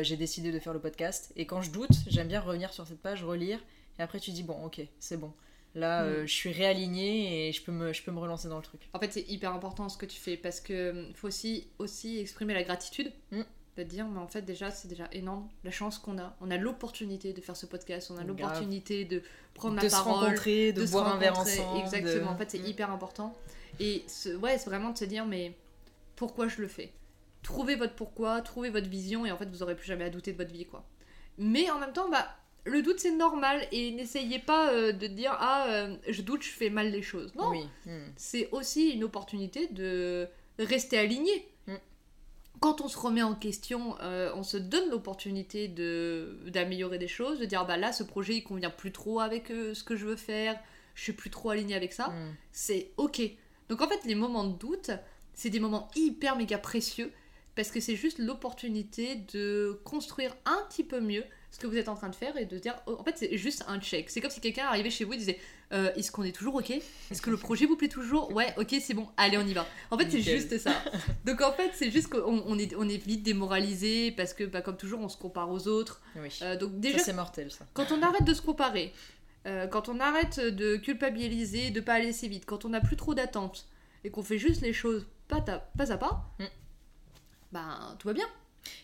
[0.00, 1.32] j'ai décidé de faire le podcast.
[1.36, 3.60] Et quand je doute, j'aime bien revenir sur cette page, relire
[4.00, 5.32] et après tu dis bon, ok, c'est bon.
[5.76, 6.06] Là, mm.
[6.06, 8.88] euh, je suis réalignée et je peux, me, je peux me relancer dans le truc.
[8.94, 12.18] En fait, c'est hyper important ce que tu fais parce que euh, faut aussi, aussi
[12.18, 13.12] exprimer la gratitude.
[13.30, 13.42] Mm.
[13.76, 16.34] De dire, mais en fait, déjà, c'est déjà énorme la chance qu'on a.
[16.40, 19.22] On a l'opportunité de faire ce podcast, on a l'opportunité de
[19.52, 20.14] prendre la parole.
[20.14, 21.80] Se rencontrer, de, boire un verre ensemble.
[21.80, 22.66] Exactement, en fait, c'est mm.
[22.66, 23.36] hyper important.
[23.78, 24.06] Et
[24.40, 25.54] ouais, c'est vraiment de se dire, mais
[26.16, 26.90] pourquoi je le fais?
[27.42, 30.32] Trouvez votre pourquoi, trouvez votre vision et en fait, vous aurez plus jamais à douter
[30.32, 30.86] de votre vie, quoi.
[31.36, 32.28] Mais en même temps, bah,
[32.66, 36.50] le doute c'est normal et n'essayez pas euh, de dire ah euh, je doute je
[36.50, 37.54] fais mal les choses non.
[37.86, 38.00] Hmm.
[38.16, 41.48] c'est aussi une opportunité de rester aligné.
[41.66, 41.76] Hmm.
[42.60, 47.38] quand on se remet en question euh, on se donne l'opportunité de d'améliorer des choses
[47.38, 50.16] de dire bah là ce projet il convient plus trop avec ce que je veux
[50.16, 50.58] faire.
[50.94, 52.08] Je suis plus trop aligné avec ça.
[52.08, 52.34] Hmm.
[52.52, 53.22] c'est ok
[53.68, 54.90] donc en fait les moments de doute
[55.34, 57.12] c'est des moments hyper méga précieux
[57.54, 61.88] parce que c'est juste l'opportunité de construire un petit peu mieux ce que vous êtes
[61.88, 64.10] en train de faire et de dire oh, en fait c'est juste un check.
[64.10, 65.38] C'est comme si quelqu'un arrivait chez vous et disait
[65.72, 66.70] euh, est-ce qu'on est toujours ok?
[66.70, 68.32] Est-ce que le projet vous plaît toujours?
[68.32, 69.66] Ouais ok c'est bon allez on y va.
[69.90, 70.72] En fait c'est juste ça.
[71.24, 74.60] Donc en fait c'est juste qu'on on est, on est vite démoralisé parce que bah,
[74.60, 76.00] comme toujours on se compare aux autres.
[76.16, 76.28] Oui.
[76.42, 77.66] Euh, donc déjà c'est mortel ça.
[77.74, 78.92] quand on arrête de se comparer
[79.46, 82.96] euh, quand on arrête de culpabiliser de pas aller assez vite quand on n'a plus
[82.96, 83.68] trop d'attentes
[84.04, 86.44] et qu'on fait juste les choses pas à pas, à pas mm.
[87.52, 88.28] bah tout va bien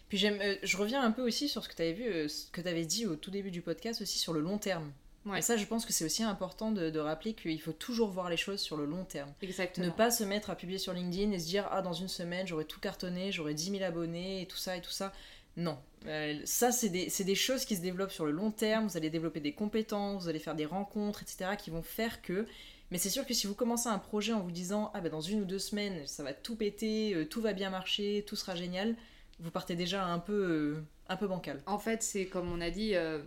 [0.08, 2.28] puis j'aime, euh, je reviens un peu aussi sur ce que tu avais vu, euh,
[2.28, 4.92] ce que tu avais dit au tout début du podcast aussi sur le long terme.
[5.36, 8.36] Et ça, je pense que c'est aussi important de, rappeler qu'il faut toujours voir les
[8.36, 9.32] choses sur le long terme.
[9.40, 9.86] Exactement.
[9.86, 12.46] Ne pas se mettre à publier sur LinkedIn et se dire ah dans une semaine
[12.46, 15.12] j'aurai tout cartonné, j'aurai 10 000 abonnés et tout ça et tout ça.
[15.56, 18.86] Non, euh, ça c'est des, des, choses qui se développent sur le long terme.
[18.86, 21.52] Vous allez développer des compétences, vous allez faire des rencontres, etc.
[21.58, 22.46] qui vont faire que
[22.90, 25.20] mais c'est sûr que si vous commencez un projet en vous disant ah ben dans
[25.20, 28.96] une ou deux semaines ça va tout péter, tout va bien marcher, tout sera génial,
[29.40, 31.62] vous partez déjà un peu, euh, un peu bancal.
[31.66, 33.22] En fait, c'est comme on a dit, euh,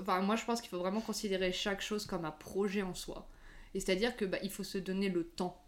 [0.00, 3.28] enfin, moi je pense qu'il faut vraiment considérer chaque chose comme un projet en soi.
[3.74, 5.64] Et c'est-à-dire que bah, il faut se donner le temps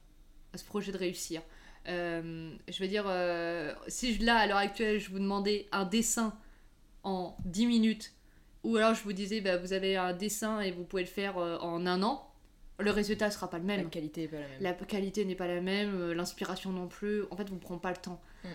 [0.53, 1.43] à ce projet de réussir.
[1.87, 3.05] Euh, je veux dire,
[3.89, 6.35] si là à l'heure actuelle je vous demandais un dessin
[7.03, 8.13] en 10 minutes,
[8.63, 11.37] ou alors je vous disais bah, vous avez un dessin et vous pouvez le faire
[11.37, 12.31] en un an,
[12.81, 13.85] le résultat sera pas le même.
[13.85, 14.61] La qualité n'est pas la même.
[14.61, 17.25] La qualité n'est pas la même, l'inspiration non plus.
[17.31, 18.21] En fait, vous ne prenez pas le temps.
[18.45, 18.49] Mm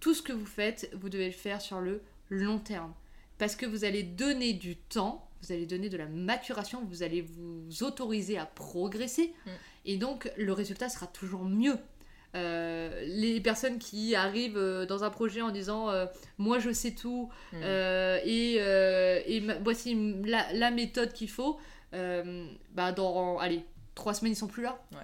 [0.00, 2.92] tout ce que vous faites, vous devez le faire sur le long terme.
[3.38, 7.22] Parce que vous allez donner du temps, vous allez donner de la maturation, vous allez
[7.22, 9.32] vous autoriser à progresser.
[9.46, 9.50] Mm.
[9.86, 11.76] Et donc, le résultat sera toujours mieux.
[12.36, 16.06] Euh, les personnes qui arrivent euh, dans un projet en disant euh,
[16.38, 17.62] moi je sais tout mm.
[18.24, 18.54] et,
[19.26, 21.58] et voici la, méthode qu'il faut
[21.92, 23.64] bah dans allez
[23.96, 24.98] trois semaines ils sont plus là ouais.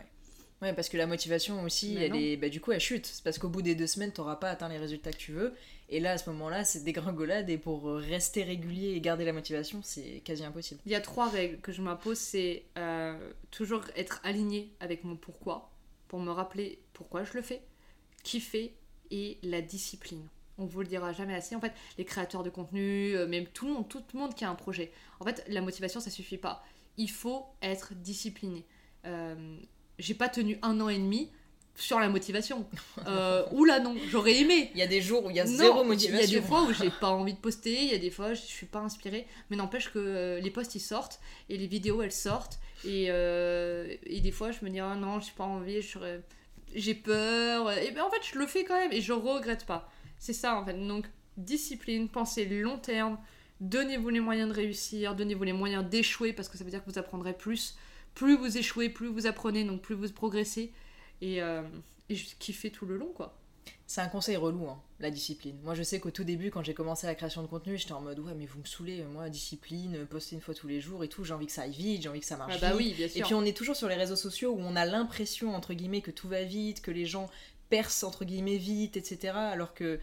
[0.66, 3.06] Ouais, parce que la motivation aussi, elle est, bah, du coup, elle chute.
[3.06, 5.30] C'est parce qu'au bout des deux semaines, tu n'auras pas atteint les résultats que tu
[5.30, 5.54] veux.
[5.88, 7.48] Et là, à ce moment-là, c'est dégringolade.
[7.48, 10.80] Et pour rester régulier et garder la motivation, c'est quasi impossible.
[10.84, 15.14] Il y a trois règles que je m'impose c'est euh, toujours être aligné avec mon
[15.14, 15.70] pourquoi,
[16.08, 17.62] pour me rappeler pourquoi je le fais,
[18.24, 18.74] kiffer
[19.12, 20.26] et la discipline.
[20.58, 21.54] on vous le dira jamais assez.
[21.54, 24.44] En fait, les créateurs de contenu, euh, même tout le monde, tout le monde qui
[24.44, 24.90] a un projet.
[25.20, 26.64] En fait, la motivation, ça suffit pas.
[26.96, 28.64] Il faut être discipliné.
[29.04, 29.60] Euh,
[29.99, 31.30] j'ai pas tenu un an et demi
[31.74, 32.66] sur la motivation.
[33.07, 34.70] Euh, oula non, j'aurais aimé.
[34.74, 36.26] Il y a des jours où il y a zéro motivation.
[36.26, 38.11] Il y a des fois où j'ai pas envie de poster, il y a des
[38.11, 41.57] fois où je suis pas inspirée, mais n'empêche que euh, les posts ils sortent et
[41.57, 45.44] les vidéos elles sortent et, et des fois je me dis ah non j'ai pas
[45.44, 45.80] envie,
[46.74, 49.88] j'ai peur et ben en fait je le fais quand même et je regrette pas.
[50.18, 50.74] C'est ça en fait.
[50.74, 53.18] Donc, discipline, pensez long terme,
[53.61, 56.90] donnez-vous les moyens de réussir, donnez-vous les moyens d'échouer parce que ça veut dire que
[56.90, 57.76] vous apprendrez plus.
[58.16, 60.72] Plus vous échouez, plus vous apprenez, donc plus vous progressez.
[61.20, 61.62] Et, euh,
[62.08, 63.38] et kiffez tout le long, quoi.
[63.86, 65.56] C'est un conseil relou, hein, la discipline.
[65.62, 68.00] Moi, je sais qu'au tout début, quand j'ai commencé la création de contenu, j'étais en
[68.00, 71.08] mode ouais, mais vous me saoulez, moi, discipline, poster une fois tous les jours et
[71.08, 71.24] tout.
[71.24, 73.06] J'ai envie que ça aille vite, j'ai envie que ça marche ah bah Oui, bien
[73.06, 73.18] sûr.
[73.18, 76.00] Et puis, on est toujours sur les réseaux sociaux où on a l'impression, entre guillemets,
[76.00, 77.28] que tout va vite, que les gens
[77.68, 79.34] perce entre guillemets vite, etc.
[79.34, 80.00] Alors que,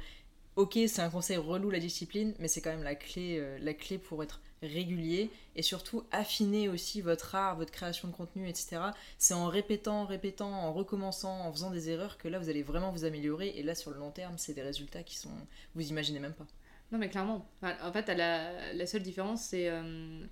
[0.55, 3.74] ok, c'est un conseil relou la discipline, mais c'est quand même la clé, euh, la
[3.74, 8.82] clé pour être régulier et surtout affiner aussi votre art, votre création de contenu, etc.
[9.18, 12.91] C'est en répétant, répétant, en recommençant, en faisant des erreurs que là vous allez vraiment
[12.91, 15.32] vous améliorer et là sur le long terme c'est des résultats qui sont
[15.76, 16.47] vous imaginez même pas.
[16.91, 17.47] Non mais clairement.
[17.61, 20.26] En fait la, la seule différence c'est euh,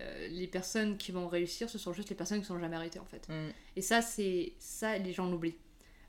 [0.00, 3.00] euh, les personnes qui vont réussir ce sont juste les personnes qui sont jamais arrêtées
[3.00, 3.28] en fait.
[3.28, 3.52] Mm.
[3.76, 5.56] Et ça c'est ça les gens l'oublient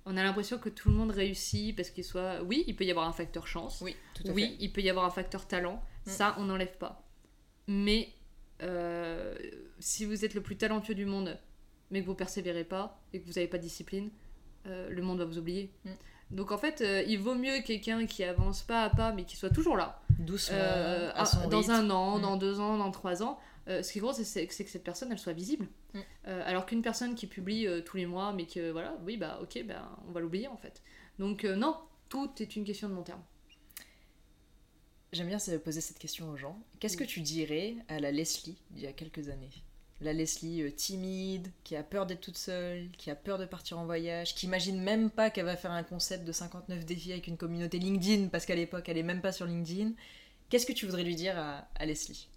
[0.05, 2.41] on a l'impression que tout le monde réussit parce qu'il soit.
[2.43, 3.81] Oui, il peut y avoir un facteur chance.
[3.81, 5.83] Oui, tout à oui, il peut y avoir un facteur talent.
[6.05, 6.09] Mm.
[6.09, 7.07] Ça, on n'enlève pas.
[7.69, 8.09] Mais
[8.63, 9.35] euh,
[9.77, 11.37] si vous êtes le plus talentueux du monde,
[11.91, 14.09] mais que vous persévérez pas et que vous n'avez pas de discipline,
[14.65, 15.71] euh, le monde va vous oublier.
[15.85, 15.91] Mm.
[16.31, 19.37] Donc en fait, euh, il vaut mieux quelqu'un qui avance pas à pas, mais qui
[19.37, 20.01] soit toujours là.
[20.17, 20.57] Doucement.
[21.49, 22.21] dans un an, mm.
[22.23, 23.39] dans deux ans, dans trois ans.
[23.67, 25.67] ce qui est gros, c'est que cette personne, elle soit visible.
[25.93, 25.99] Mm.
[26.25, 29.95] Alors qu'une personne qui publie tous les mois, mais que voilà, oui, bah ok, bah,
[30.07, 30.81] on va l'oublier en fait.
[31.19, 31.77] Donc non,
[32.09, 33.21] tout est une question de long terme.
[35.11, 36.57] J'aime bien poser cette question aux gens.
[36.79, 39.49] Qu'est-ce que tu dirais à la Leslie d'il y a quelques années?
[40.01, 43.85] La Leslie timide, qui a peur d'être toute seule, qui a peur de partir en
[43.85, 47.37] voyage, qui imagine même pas qu'elle va faire un concept de 59 défis avec une
[47.37, 49.91] communauté LinkedIn, parce qu'à l'époque elle est même pas sur LinkedIn.
[50.49, 52.29] Qu'est-ce que tu voudrais lui dire à Leslie?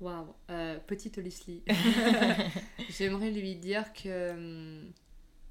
[0.00, 1.62] Waouh, euh, petite Leslie.
[2.88, 4.82] J'aimerais lui dire que,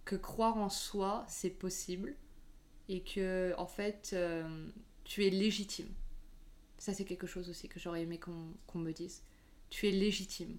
[0.06, 2.16] que croire en soi, c'est possible
[2.88, 4.68] et que, en fait, euh,
[5.04, 5.90] tu es légitime.
[6.80, 9.22] Ça, c'est quelque chose aussi que j'aurais aimé qu'on me dise.
[9.70, 10.58] Tu es légitime.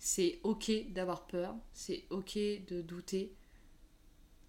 [0.00, 3.34] C'est ok d'avoir peur, c'est ok de douter,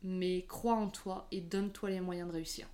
[0.03, 2.67] mais crois en toi et donne-toi les moyens de réussir.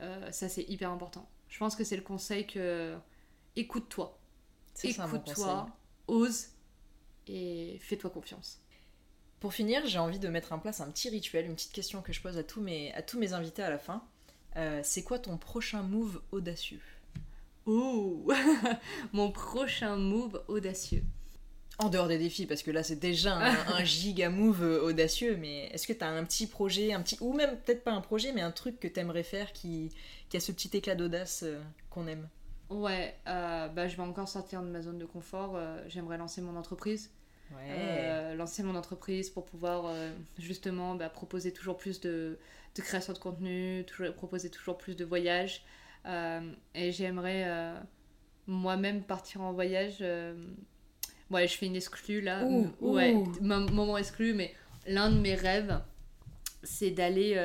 [0.00, 1.28] Euh, ça, c'est hyper important.
[1.48, 2.96] Je pense que c'est le conseil que
[3.56, 4.18] écoute-toi
[4.82, 5.68] Écoute-toi,
[6.08, 6.48] ose
[7.26, 8.60] et fais-toi confiance.
[9.40, 12.12] Pour finir, j'ai envie de mettre en place un petit rituel, une petite question que
[12.12, 14.02] je pose à tous mes, à tous mes invités à la fin.
[14.56, 16.80] Euh, c'est quoi ton prochain move audacieux?
[17.66, 18.28] Oh
[19.12, 21.02] Mon prochain move audacieux.
[21.78, 25.88] En dehors des défis, parce que là c'est déjà un, giga move audacieux, mais est-ce
[25.88, 28.42] que tu as un petit projet, un petit, ou même peut-être pas un projet, mais
[28.42, 29.90] un truc que tu aimerais faire qui,
[30.28, 31.60] qui a ce petit éclat d'audace euh,
[31.90, 32.28] qu'on aime?
[32.70, 35.54] Ouais, euh, bah, je vais encore sortir de ma zone de confort.
[35.56, 37.10] Euh, j'aimerais lancer mon entreprise.
[37.56, 39.94] Euh, lancer mon entreprise pour pouvoir
[40.38, 42.36] justement bah, proposer toujours plus de,
[42.74, 45.62] de, création de contenu, toujours, proposer toujours plus de voyages.
[46.06, 47.74] Et j'aimerais
[48.46, 50.00] moi-même partir en voyage.
[51.30, 52.44] ouais, je fais une exclue là.
[52.80, 54.52] ouais, moment exclu, mais
[54.86, 55.80] l'un de mes rêves,
[56.62, 57.36] c'est d'aller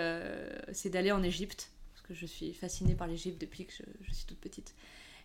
[0.72, 1.72] c'est d'aller en Égypte.
[1.93, 4.76] Parce que je suis fascinée par l'Égypte depuis que je suis toute petite.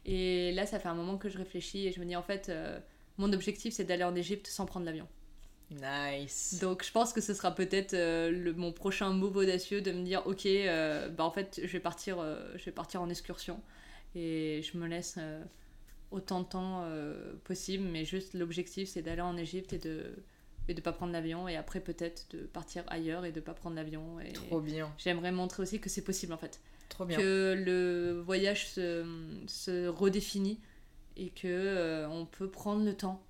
[0.07, 2.49] Et là, ça fait un moment que je réfléchis et je me dis en fait,
[2.49, 2.79] euh,
[3.17, 5.09] mon objectif c'est d'aller en Égypte sans prendre l'avion.
[5.71, 6.59] Nice.
[6.61, 10.23] Donc je pense que ce sera peut-être euh, mon prochain move audacieux de me dire
[10.27, 12.19] ok, euh, bah en fait je vais partir,
[12.57, 13.61] je vais partir en excursion
[14.15, 15.19] et je me laisse
[16.11, 16.89] autant de temps
[17.45, 20.15] possible, mais juste l'objectif c'est d'aller en Égypte et de
[20.69, 23.77] et de pas prendre l'avion et après peut-être de partir ailleurs et de pas prendre
[23.77, 24.19] l'avion.
[24.33, 24.93] Trop bien.
[24.99, 26.61] J'aimerais montrer aussi que c'est possible en fait.
[26.99, 29.05] Que le voyage se,
[29.47, 30.61] se redéfinit
[31.17, 33.23] et que euh, on peut prendre le temps.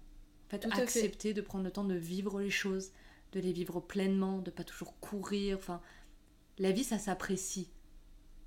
[0.58, 2.90] Fait, accepter de prendre le temps de vivre les choses,
[3.32, 5.56] de les vivre pleinement, de pas toujours courir.
[5.58, 5.80] Enfin,
[6.58, 7.68] la vie, ça s'apprécie.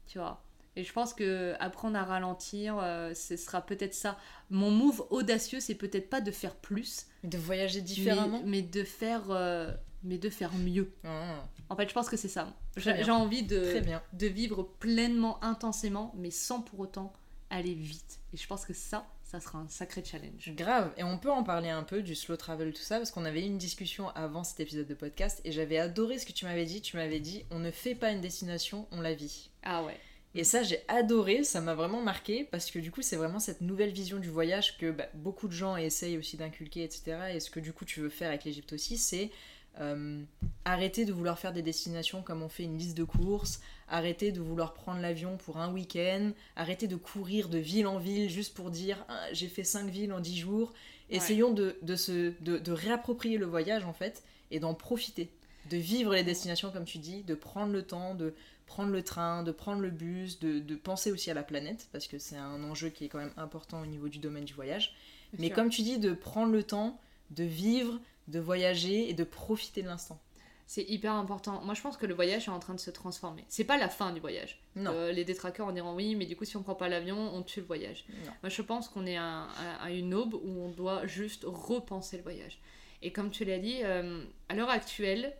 [0.07, 0.43] Tu vois.
[0.75, 4.17] Et je pense que apprendre à ralentir, euh, ce sera peut-être ça.
[4.51, 7.07] Mon move audacieux, c'est peut-être pas de faire plus.
[7.23, 8.41] De voyager différemment.
[8.45, 9.71] Mais, de faire euh,
[10.03, 10.91] mais de faire mieux.
[11.03, 11.43] Ah.
[11.69, 12.53] En fait, je pense que c'est ça.
[12.77, 13.81] J'ai envie de,
[14.13, 17.11] de vivre pleinement, intensément, mais sans pour autant
[17.49, 18.19] aller vite.
[18.33, 20.51] Et je pense que ça, ça sera un sacré challenge.
[20.55, 20.93] Grave.
[20.97, 23.41] Et on peut en parler un peu du slow travel, tout ça, parce qu'on avait
[23.41, 26.65] eu une discussion avant cet épisode de podcast et j'avais adoré ce que tu m'avais
[26.65, 26.81] dit.
[26.81, 29.49] Tu m'avais dit, on ne fait pas une destination, on la vit.
[29.63, 29.97] Ah ouais.
[30.35, 33.61] Et ça, j'ai adoré, ça m'a vraiment marqué, parce que du coup, c'est vraiment cette
[33.61, 37.17] nouvelle vision du voyage que bah, beaucoup de gens essayent aussi d'inculquer, etc.
[37.33, 39.31] Et ce que du coup tu veux faire avec l'Égypte aussi, c'est
[39.79, 40.21] euh,
[40.65, 44.41] arrêter de vouloir faire des destinations comme on fait une liste de courses, arrêter de
[44.41, 48.69] vouloir prendre l'avion pour un week-end, arrêter de courir de ville en ville juste pour
[48.71, 50.73] dire ah, j'ai fait cinq villes en dix jours.
[51.09, 55.29] Essayons de, de, se, de, de réapproprier le voyage en fait et d'en profiter,
[55.69, 58.33] de vivre les destinations comme tu dis, de prendre le temps, de
[58.65, 62.07] prendre le train, de prendre le bus, de, de penser aussi à la planète parce
[62.07, 64.95] que c'est un enjeu qui est quand même important au niveau du domaine du voyage.
[65.39, 66.99] Mais comme tu dis, de prendre le temps
[67.31, 70.19] de vivre, de voyager et de profiter de l'instant.
[70.65, 71.61] C'est hyper important.
[71.63, 73.45] Moi, je pense que le voyage est en train de se transformer.
[73.47, 74.59] C'est pas la fin du voyage.
[74.75, 74.91] Non.
[74.91, 77.41] Euh, les détraqueurs en diront oui, mais du coup, si on prend pas l'avion, on
[77.41, 78.05] tue le voyage.
[78.43, 79.47] Moi, je pense qu'on est à,
[79.89, 82.59] une aube où on doit juste repenser le voyage.
[83.01, 85.33] Et comme tu l'as dit, euh, à l'heure actuelle,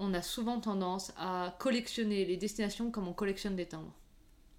[0.00, 3.94] on a souvent tendance à collectionner les destinations comme on collectionne des timbres.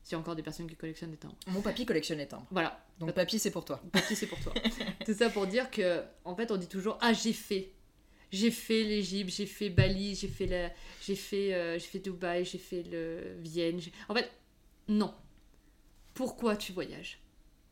[0.06, 1.36] S'il y a encore des personnes qui collectionnent des timbres.
[1.48, 2.46] Mon papy collectionne des timbres.
[2.52, 2.80] Voilà.
[3.00, 3.82] Donc papy, c'est pour toi.
[3.92, 4.54] Papy, c'est pour toi.
[5.06, 7.72] Tout ça pour dire que, en fait, on dit toujours Ah, j'ai fait.
[8.32, 10.70] J'ai fait l'Égypte, j'ai fait Bali, j'ai fait, la...
[11.02, 13.36] j'ai fait, euh, j'ai fait Dubaï, j'ai fait le...
[13.40, 13.80] Vienne.
[14.08, 14.30] En fait,
[14.88, 15.12] non.
[16.14, 17.20] Pourquoi tu voyages?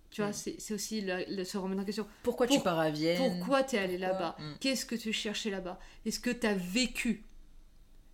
[0.10, 0.58] Tu vois, mm.
[0.58, 2.08] c'est aussi le, se remettre en question.
[2.24, 3.18] Pourquoi tu pars à Vienne?
[3.18, 4.36] Pourquoi tu es allé là-bas?
[4.40, 4.54] Mm.
[4.60, 5.80] Qu'est-ce que tu cherchais là-bas?
[6.04, 7.26] Est-ce que tu as vécu?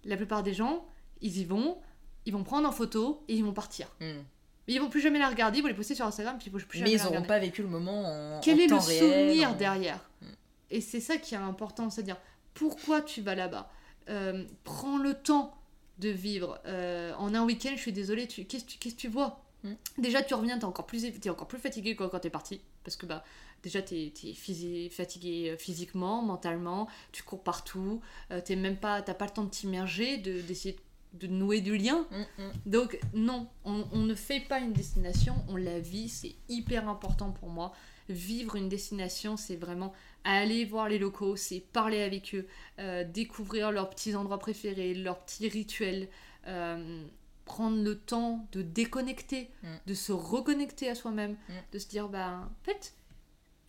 [0.03, 0.85] La plupart des gens,
[1.21, 1.77] ils y vont,
[2.25, 3.87] ils vont prendre en photo et ils vont partir.
[3.99, 4.21] Hmm.
[4.67, 6.53] Mais ils vont plus jamais la regarder, ils vont les poster sur Instagram, puis ils
[6.53, 9.55] vont plus jamais Mais ils n'auront pas vécu le moment en Quel est le souvenir
[9.55, 10.27] derrière hmm.
[10.69, 12.17] Et c'est ça qui est important, c'est-à-dire
[12.53, 13.71] pourquoi tu vas là-bas
[14.09, 15.57] euh, Prends le temps
[15.97, 16.59] de vivre.
[16.65, 18.45] Euh, en un week-end, je suis désolée, tu...
[18.45, 19.73] qu'est-ce que tu, vois hmm.
[19.97, 22.29] Déjà, tu reviens, tu es encore plus, es encore plus fatigué que quand tu es
[22.29, 22.61] parti.
[22.83, 23.23] Parce que bah,
[23.63, 28.01] déjà, tu es, fatigué euh, physiquement, mentalement, tu cours partout,
[28.45, 30.81] tu même pas, pas le temps de t'immerger, d'essayer de
[31.13, 32.05] de nouer du lien.
[32.11, 32.51] Mm, mm.
[32.65, 37.49] Donc non, on, ne fait pas une destination, on la vit, c'est hyper important pour
[37.49, 37.73] moi.
[38.09, 39.93] Vivre une destination, c'est vraiment
[40.23, 42.47] aller voir les locaux, c'est parler avec eux,
[42.79, 46.09] euh, découvrir leurs petits endroits préférés, leurs petits rituels,
[46.47, 47.03] euh,
[47.45, 49.67] prendre le temps de déconnecter, mm.
[49.85, 51.35] de se reconnecter à soi-même,
[51.71, 52.93] de se dire, bah, en fait,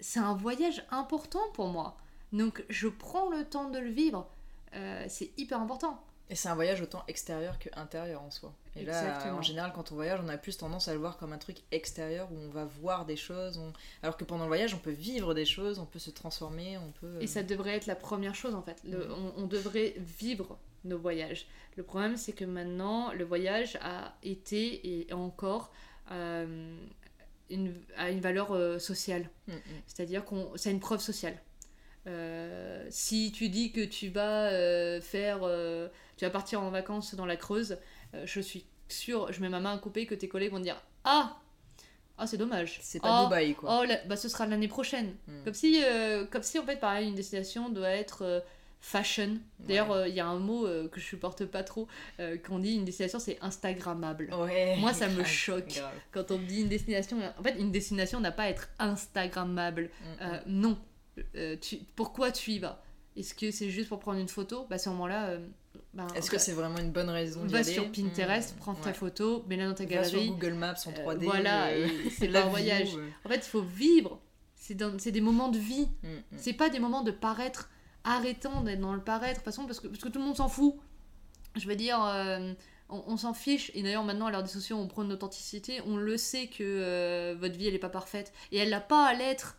[0.00, 1.96] c'est un voyage important pour moi.
[2.32, 4.28] Donc je prends le temps de le vivre.
[4.74, 6.02] Euh, c'est hyper important.
[6.30, 8.54] Et c'est un voyage autant extérieur que intérieur en soi.
[8.76, 11.32] Et là, en général, quand on voyage, on a plus tendance à le voir comme
[11.32, 13.60] un truc extérieur où on va voir des choses.
[14.04, 16.92] Alors que pendant le voyage, on peut vivre des choses, on peut se transformer, on
[17.00, 17.20] peut.
[17.20, 18.80] Et ça devrait être la première chose en fait.
[18.84, 19.32] Le, mm.
[19.38, 21.46] on, devrait vivre nos voyages.
[21.76, 25.72] Le problème, c'est que maintenant, le voyage a été et encore
[26.12, 26.76] euh,
[27.50, 29.28] une, a une valeur euh, sociale.
[29.48, 29.58] Mm, mm.
[29.88, 31.36] C'est-à-dire qu'on, c'est une preuve sociale.
[32.06, 34.50] Euh, si tu dis que tu vas
[35.00, 35.44] faire
[36.20, 37.78] tu vas partir en vacances dans la Creuse,
[38.14, 40.82] euh, je suis sûre, je mets ma main à couper que tes collègues vont dire
[41.02, 41.38] Ah
[42.18, 42.78] ah, c'est dommage.
[42.82, 43.80] C'est pas Dubaï, quoi.
[43.80, 45.14] Oh, bah, ce sera l'année prochaine.
[45.26, 45.44] Hmm.
[45.44, 48.40] Comme, si, euh, comme si, en fait, pareil, une destination doit être euh,
[48.82, 49.38] fashion.
[49.58, 51.88] D'ailleurs, il y a un mot que je supporte pas trop,
[52.46, 54.28] qu'on dit une destination, c'est Instagrammable.
[54.76, 55.80] Moi, ça me choque
[56.12, 57.16] quand on dit une destination.
[57.38, 59.88] En fait, une destination n'a pas à être Instagrammable.
[60.20, 60.40] Hmm, hmm.
[60.48, 60.78] non.
[61.60, 62.82] Tu, pourquoi tu y vas?
[63.16, 64.66] Est-ce que c'est juste pour prendre une photo?
[64.70, 65.38] Bah, À ce moment-là,
[65.92, 69.44] bah, Est-ce que c'est vraiment une bonne raison d'y Va sur Pinterest, prends ta photo,
[69.48, 70.12] mets-la dans ta galerie.
[70.12, 71.22] Va sur Google Maps en 3D.
[71.22, 72.90] Euh, voilà, euh, c'est un voyage.
[73.24, 74.20] En fait, il faut vivre.
[74.54, 75.88] C'est des moments de vie.
[76.02, 76.22] Mm, mm.
[76.36, 77.70] C'est pas des moments de paraître.
[78.04, 80.36] Arrêtons d'être dans le paraître, de toute façon, parce que, parce que tout le monde
[80.36, 80.76] s'en fout.
[81.56, 82.52] Je veux dire, euh,
[82.88, 83.72] on, s'en fiche.
[83.74, 85.80] Et d'ailleurs, maintenant, à l'heure des sociaux, on prend une authenticité.
[85.86, 88.32] On le sait que votre vie, elle n'est pas parfaite.
[88.52, 89.56] Et elle n'a pas à l'être.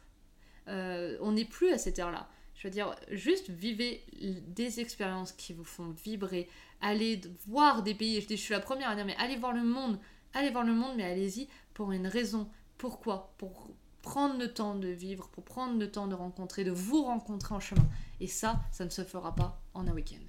[0.67, 2.29] On n'est plus à cette ère-là.
[2.55, 4.03] Je veux dire, juste vivez
[4.47, 6.47] des expériences qui vous font vibrer.
[6.79, 8.21] Allez voir des pays.
[8.21, 9.99] Je, suis la première à dire, mais allez voir le monde.
[10.33, 12.47] Allez voir le monde, mais allez-y pour une raison.
[12.77, 13.33] Pourquoi?
[13.37, 13.69] Pour
[14.01, 17.59] prendre le temps de vivre, pour prendre le temps de rencontrer, de vous rencontrer en
[17.59, 17.87] chemin.
[18.19, 20.23] Et ça, ça ne se fera pas en un week-end.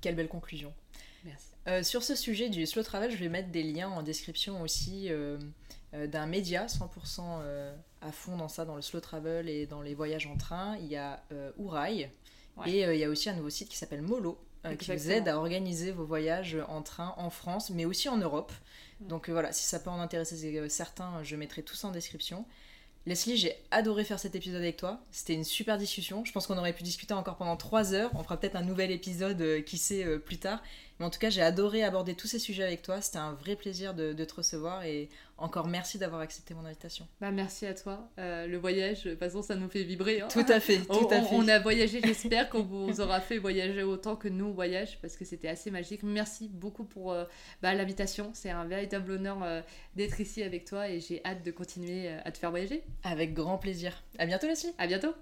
[0.00, 0.72] Quelle belle conclusion.
[1.24, 1.48] Merci.
[1.68, 5.10] Euh, sur ce sujet du slow travel, je vais mettre des liens en description aussi
[5.10, 5.38] euh, euh,
[5.92, 7.22] d'un média 100%
[8.00, 10.76] à fond dans ça, dans le slow travel et dans les voyages en train.
[10.78, 11.22] Il y a
[11.58, 12.10] Ourail
[12.66, 14.38] et il y a aussi un nouveau site qui s'appelle Molo.
[14.78, 18.52] qui vous aide à organiser vos voyages en train en France, mais aussi en Europe.
[19.00, 22.44] Donc voilà, si ça peut en intéresser certains, je mettrai tout ça en description.
[23.04, 25.00] Leslie, j'ai adoré faire cet épisode avec toi.
[25.10, 26.24] C'était une super discussion.
[26.24, 28.12] Je pense qu'on aurait pu discuter encore pendant 3 heures.
[28.14, 30.62] On fera peut-être un nouvel épisode, qui sait, plus tard.
[31.02, 33.00] Mais en tout cas, j'ai adoré aborder tous ces sujets avec toi.
[33.00, 37.08] C'était un vrai plaisir de, te recevoir et encore merci d'avoir accepté mon invitation.
[37.20, 38.08] Bah, merci à toi.
[38.20, 40.20] Euh, le voyage, de toute façon, ça nous fait vibrer.
[40.20, 40.28] Hein.
[40.30, 41.34] Tout à fait, tout on, à fait.
[41.34, 45.16] On a voyagé, j'espère qu'on vous aura fait voyager autant que nous on voyage parce
[45.16, 46.04] que c'était assez magique.
[46.04, 47.24] Merci beaucoup pour euh,
[47.62, 48.30] bah, l'invitation.
[48.32, 49.60] C'est un véritable honneur euh,
[49.96, 52.84] d'être ici avec toi et j'ai hâte de continuer à te faire voyager.
[53.02, 54.04] Avec grand plaisir.
[54.20, 54.72] À bientôt, Leslie.
[54.78, 55.14] À bientôt.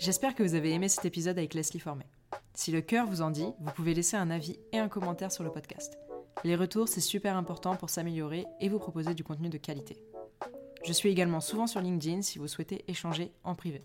[0.00, 2.06] J'espère que vous avez aimé cet épisode avec Leslie Formet.
[2.54, 5.44] Si le cœur vous en dit, vous pouvez laisser un avis et un commentaire sur
[5.44, 5.98] le podcast.
[6.44, 9.96] Les retours, c'est super important pour s'améliorer et vous proposer du contenu de qualité.
[10.84, 13.82] Je suis également souvent sur LinkedIn si vous souhaitez échanger en privé.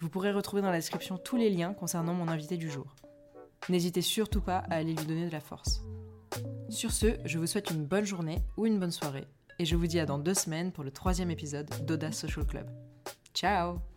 [0.00, 2.96] Vous pourrez retrouver dans la description tous les liens concernant mon invité du jour.
[3.68, 5.82] N'hésitez surtout pas à aller lui donner de la force.
[6.68, 9.28] Sur ce, je vous souhaite une bonne journée ou une bonne soirée
[9.58, 12.68] et je vous dis à dans deux semaines pour le troisième épisode d'Audace Social Club.
[13.34, 13.91] Ciao